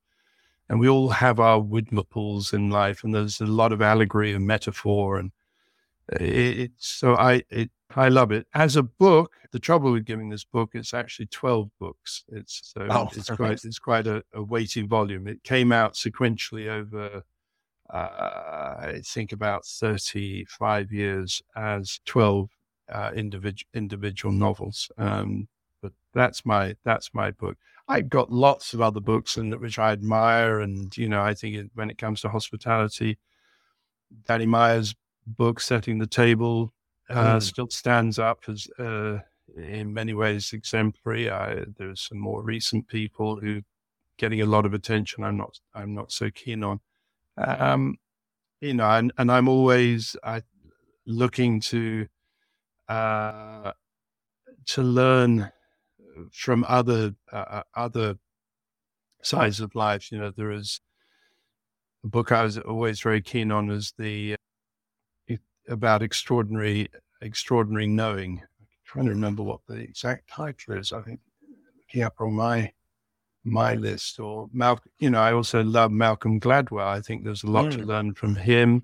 [0.67, 4.47] And we all have our Widmerpools in life, and there's a lot of allegory and
[4.47, 5.31] metaphor, and
[6.19, 9.33] it, it, so I it, I love it as a book.
[9.51, 12.23] The trouble with giving this book, it's actually twelve books.
[12.29, 15.27] It's so oh, it's quite it's quite a, a weighty volume.
[15.27, 17.21] It came out sequentially over
[17.89, 22.49] uh, I think about 35 years as 12
[22.91, 24.91] uh, individual individual novels.
[24.97, 25.47] Um,
[25.81, 27.57] but that's my that's my book.
[27.87, 31.55] I've got lots of other books and which I admire, and you know, I think
[31.55, 33.17] it, when it comes to hospitality,
[34.27, 34.95] Danny Meyer's
[35.27, 36.73] book "Setting the Table"
[37.09, 37.41] uh, mm.
[37.41, 39.19] still stands up as uh,
[39.55, 41.29] in many ways exemplary.
[41.29, 43.61] I, there's some more recent people who
[44.17, 45.23] getting a lot of attention.
[45.23, 46.79] I'm not I'm not so keen on.
[47.37, 47.97] Um,
[48.61, 50.41] you know, and, and I'm always I
[51.05, 52.07] looking to
[52.87, 53.71] uh,
[54.67, 55.51] to learn
[56.31, 58.15] from other uh, uh, other
[59.21, 60.11] sides of life.
[60.11, 60.79] You know, there is
[62.03, 64.35] a book I was always very keen on is the
[65.67, 66.89] about extraordinary
[67.21, 68.41] extraordinary knowing.
[68.59, 70.93] I'm trying to remember what the exact title is.
[70.93, 71.19] I think
[71.79, 72.71] looking up on my
[73.43, 74.91] my list or Malcolm.
[74.99, 76.85] You know, I also love Malcolm Gladwell.
[76.85, 77.77] I think there's a lot mm.
[77.77, 78.83] to learn from him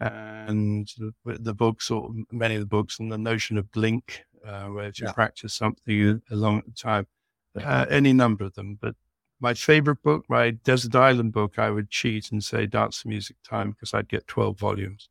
[0.00, 4.64] and the, the, books or many of the books and the notion of blink uh,
[4.64, 5.12] where you yeah.
[5.12, 7.06] practice something a long time
[7.62, 8.94] uh, any number of them but
[9.40, 13.72] my favorite book my desert island book i would cheat and say dance music time
[13.72, 15.08] because i'd get 12 volumes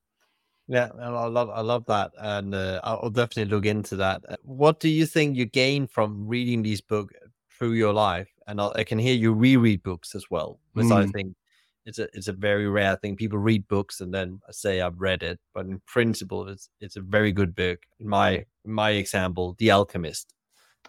[0.68, 4.80] yeah i love i love that and uh, i'll definitely look into that uh, what
[4.80, 7.14] do you think you gain from reading these books
[7.52, 10.96] through your life and i can hear you reread books as well which mm.
[10.96, 11.36] i think
[11.86, 13.16] it's a it's a very rare thing.
[13.16, 17.02] People read books and then say I've read it, but in principle, it's it's a
[17.02, 17.80] very good book.
[18.00, 20.34] In my my example, The Alchemist,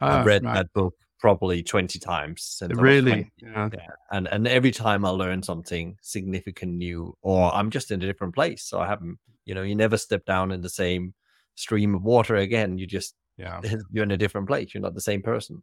[0.01, 0.55] I've ah, read right.
[0.55, 2.61] that book probably twenty times.
[2.71, 3.69] Really, yeah.
[3.73, 3.87] yeah.
[4.11, 8.35] And and every time I learn something significant new, or I'm just in a different
[8.35, 9.19] place, so I haven't.
[9.45, 11.15] You know, you never step down in the same
[11.55, 12.79] stream of water again.
[12.79, 13.61] You just yeah,
[13.91, 14.75] you're in a different place.
[14.75, 15.63] You're not the same person.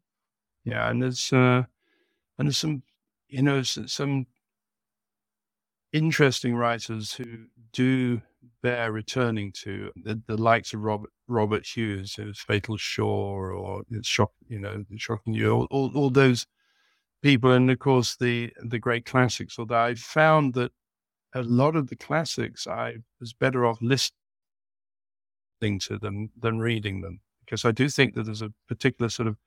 [0.66, 1.64] Yeah, and there's uh,
[2.38, 2.84] and there's some
[3.30, 4.26] you know some
[5.94, 8.22] interesting writers who do
[8.62, 14.08] bear returning to the, the likes of Robert Robert Hughes, whose Fatal Shore, or it's
[14.08, 16.46] shock, you know, shocking you, all, all, all those
[17.22, 19.58] people, and of course the the great classics.
[19.60, 20.72] Although I found that
[21.36, 24.12] a lot of the classics, I was better off listening
[25.82, 27.22] to them than reading them.
[27.46, 29.38] Because I do think that there's a particular sort of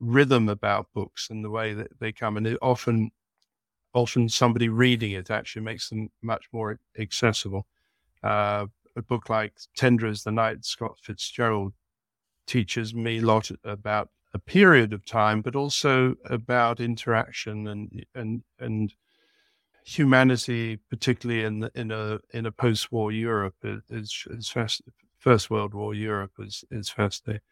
[0.00, 3.10] rhythm about books and the way that they come, and it often
[3.94, 7.66] often somebody reading it actually makes them much more accessible.
[8.22, 8.66] Uh,
[8.96, 11.72] a book like Tender as the Night, Scott Fitzgerald,
[12.46, 18.42] teaches me a lot about a period of time, but also about interaction and and
[18.58, 18.94] and
[19.84, 23.56] humanity, particularly in the, in a in a post-war Europe,
[23.90, 24.82] is is first
[25.18, 27.42] First World War Europe is is fascinating.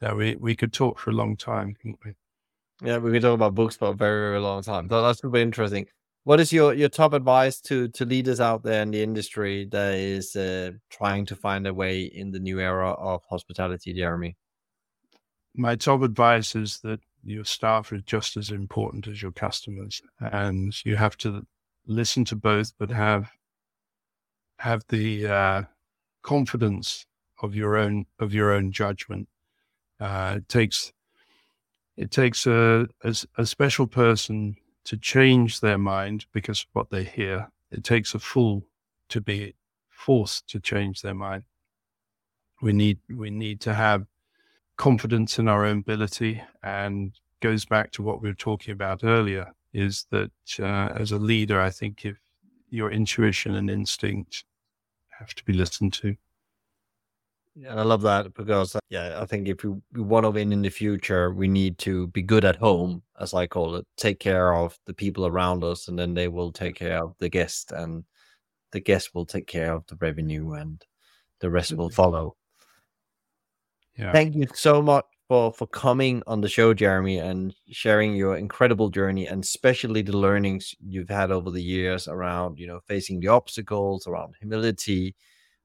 [0.00, 2.14] Yeah, we we could talk for a long time, couldn't we?
[2.82, 4.88] Yeah, we can talk about books for a very very long time.
[4.88, 5.86] So that's super interesting.
[6.24, 9.94] What is your your top advice to to leaders out there in the industry that
[9.94, 14.36] is uh, trying to find a way in the new era of hospitality, Jeremy?
[15.54, 20.74] My top advice is that your staff are just as important as your customers, and
[20.84, 21.46] you have to
[21.86, 23.30] listen to both, but have
[24.58, 25.62] have the uh,
[26.22, 27.06] confidence
[27.40, 29.28] of your own of your own judgment.
[29.98, 30.92] Uh, it takes
[31.96, 37.04] it takes a, a, a special person to change their mind because of what they
[37.04, 37.50] hear.
[37.70, 38.66] It takes a fool
[39.08, 39.54] to be
[39.88, 41.44] forced to change their mind.
[42.62, 44.06] We need we need to have
[44.76, 49.52] confidence in our own ability and goes back to what we were talking about earlier
[49.72, 52.16] is that uh, as a leader, I think if
[52.70, 54.44] your intuition and instinct
[55.18, 56.16] have to be listened to.
[57.58, 60.52] Yeah, I love that because uh, yeah, I think if we, we want to win
[60.52, 63.86] in the future, we need to be good at home, as I call it.
[63.96, 67.30] Take care of the people around us, and then they will take care of the
[67.30, 68.04] guest, and
[68.72, 70.84] the guest will take care of the revenue, and
[71.40, 72.36] the rest will follow.
[73.96, 74.12] Yeah.
[74.12, 78.90] Thank you so much for for coming on the show, Jeremy, and sharing your incredible
[78.90, 83.28] journey, and especially the learnings you've had over the years around you know facing the
[83.28, 85.16] obstacles, around humility,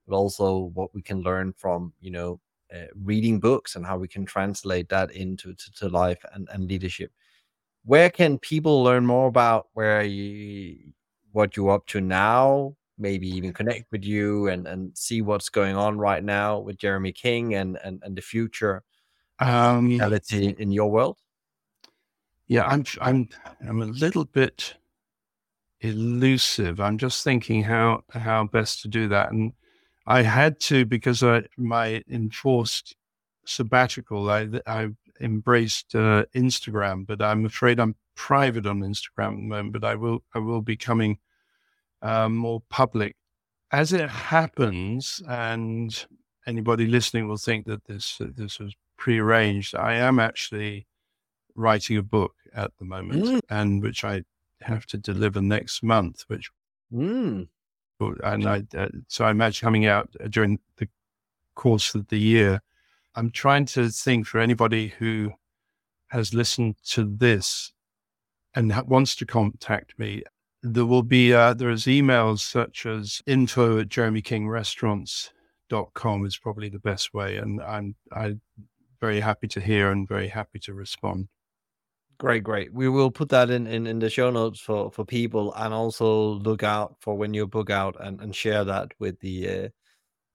[0.06, 2.40] but also what we can learn from you know
[2.74, 6.68] uh, reading books and how we can translate that into to, to life and, and
[6.68, 7.12] leadership.
[7.84, 10.92] Where can people learn more about where you
[11.32, 12.76] what you're up to now?
[12.98, 17.12] Maybe even connect with you and, and see what's going on right now with Jeremy
[17.12, 18.84] King and, and, and the future
[19.40, 21.18] um, reality in your world?
[22.46, 23.28] Yeah, I'm I'm
[23.66, 24.74] I'm a little bit
[25.80, 26.80] elusive.
[26.80, 29.52] I'm just thinking how how best to do that, and
[30.06, 32.96] I had to because I my enforced
[33.46, 34.30] sabbatical.
[34.30, 34.88] I I
[35.20, 39.72] embraced uh, Instagram, but I'm afraid I'm private on Instagram at the moment.
[39.72, 41.18] But I will I will be coming
[42.00, 43.16] uh, more public
[43.70, 46.06] as it happens, and
[46.46, 49.74] anybody listening will think that this uh, this was prearranged.
[49.74, 50.86] I am actually
[51.54, 53.40] writing a book at the moment, mm.
[53.48, 54.22] and which I
[54.60, 56.24] have to deliver next month.
[56.28, 56.50] Which,
[56.92, 57.48] mm.
[58.24, 60.88] And I uh, so I imagine coming out during the
[61.54, 62.60] course of the year.
[63.14, 65.32] I'm trying to think for anybody who
[66.08, 67.72] has listened to this
[68.54, 70.22] and wants to contact me.
[70.62, 76.78] There will be uh, there is emails such as info at jeremykingrestaurants.com is probably the
[76.78, 78.36] best way, and I'm I
[79.00, 81.28] very happy to hear and very happy to respond.
[82.18, 82.72] Great, great.
[82.72, 86.34] We will put that in, in, in the show notes for, for people and also
[86.34, 89.68] look out for when you book out and, and share that with the uh,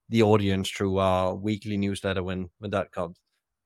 [0.10, 3.18] the audience through our weekly newsletter when when that comes.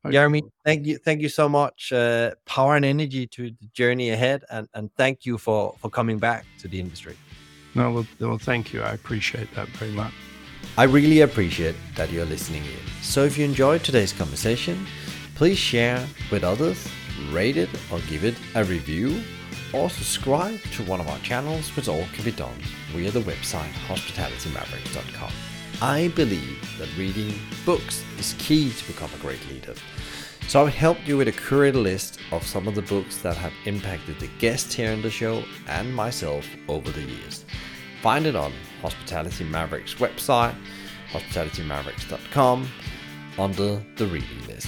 [0.03, 0.13] Okay.
[0.13, 1.93] Jeremy, thank you, thank you so much.
[1.93, 6.17] Uh, power and energy to the journey ahead, and and thank you for for coming
[6.17, 7.17] back to the industry.
[7.75, 8.81] No, well, well thank you.
[8.81, 10.13] I appreciate that very much.
[10.77, 13.03] I really appreciate that you're listening in.
[13.03, 14.85] So if you enjoyed today's conversation,
[15.35, 16.87] please share with others,
[17.31, 19.21] rate it or give it a review,
[19.73, 22.57] or subscribe to one of our channels, which all can be done
[22.91, 25.31] via the website hospitalitymavericks.com.
[25.81, 27.33] I believe that reading
[27.65, 29.73] books is key to become a great leader.
[30.47, 33.53] So I've helped you with a curated list of some of the books that have
[33.65, 37.45] impacted the guests here in the show and myself over the years.
[38.01, 38.51] Find it on
[38.81, 40.55] Hospitality Mavericks website,
[41.11, 42.67] hospitalitymavericks.com,
[43.39, 44.67] under the reading list.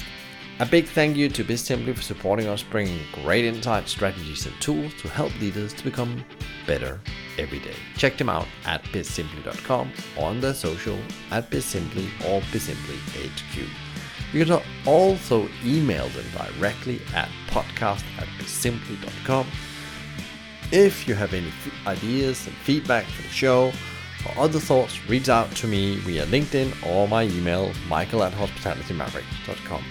[0.59, 4.93] A big thank you to Bizimply for supporting us, bringing great insights, strategies, and tools
[5.01, 6.23] to help leaders to become
[6.67, 6.99] better
[7.37, 7.75] every day.
[7.97, 10.97] Check them out at bizimply.com on their social
[11.31, 13.67] at bizimply or bizimplyhq.
[14.31, 19.47] You can also email them directly at podcast at bizimply.com
[20.73, 21.51] if you have any
[21.85, 23.71] ideas and feedback for the show
[24.25, 29.83] or other thoughts, reach out to me via LinkedIn or my email, michael at hospitalitymaverick.com.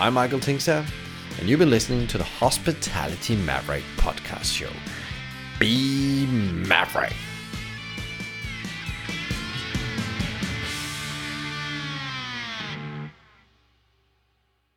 [0.00, 0.90] I'm Michael Tingsager,
[1.38, 4.70] and you've been listening to the Hospitality Maverick podcast show.
[5.58, 7.12] Be Maverick.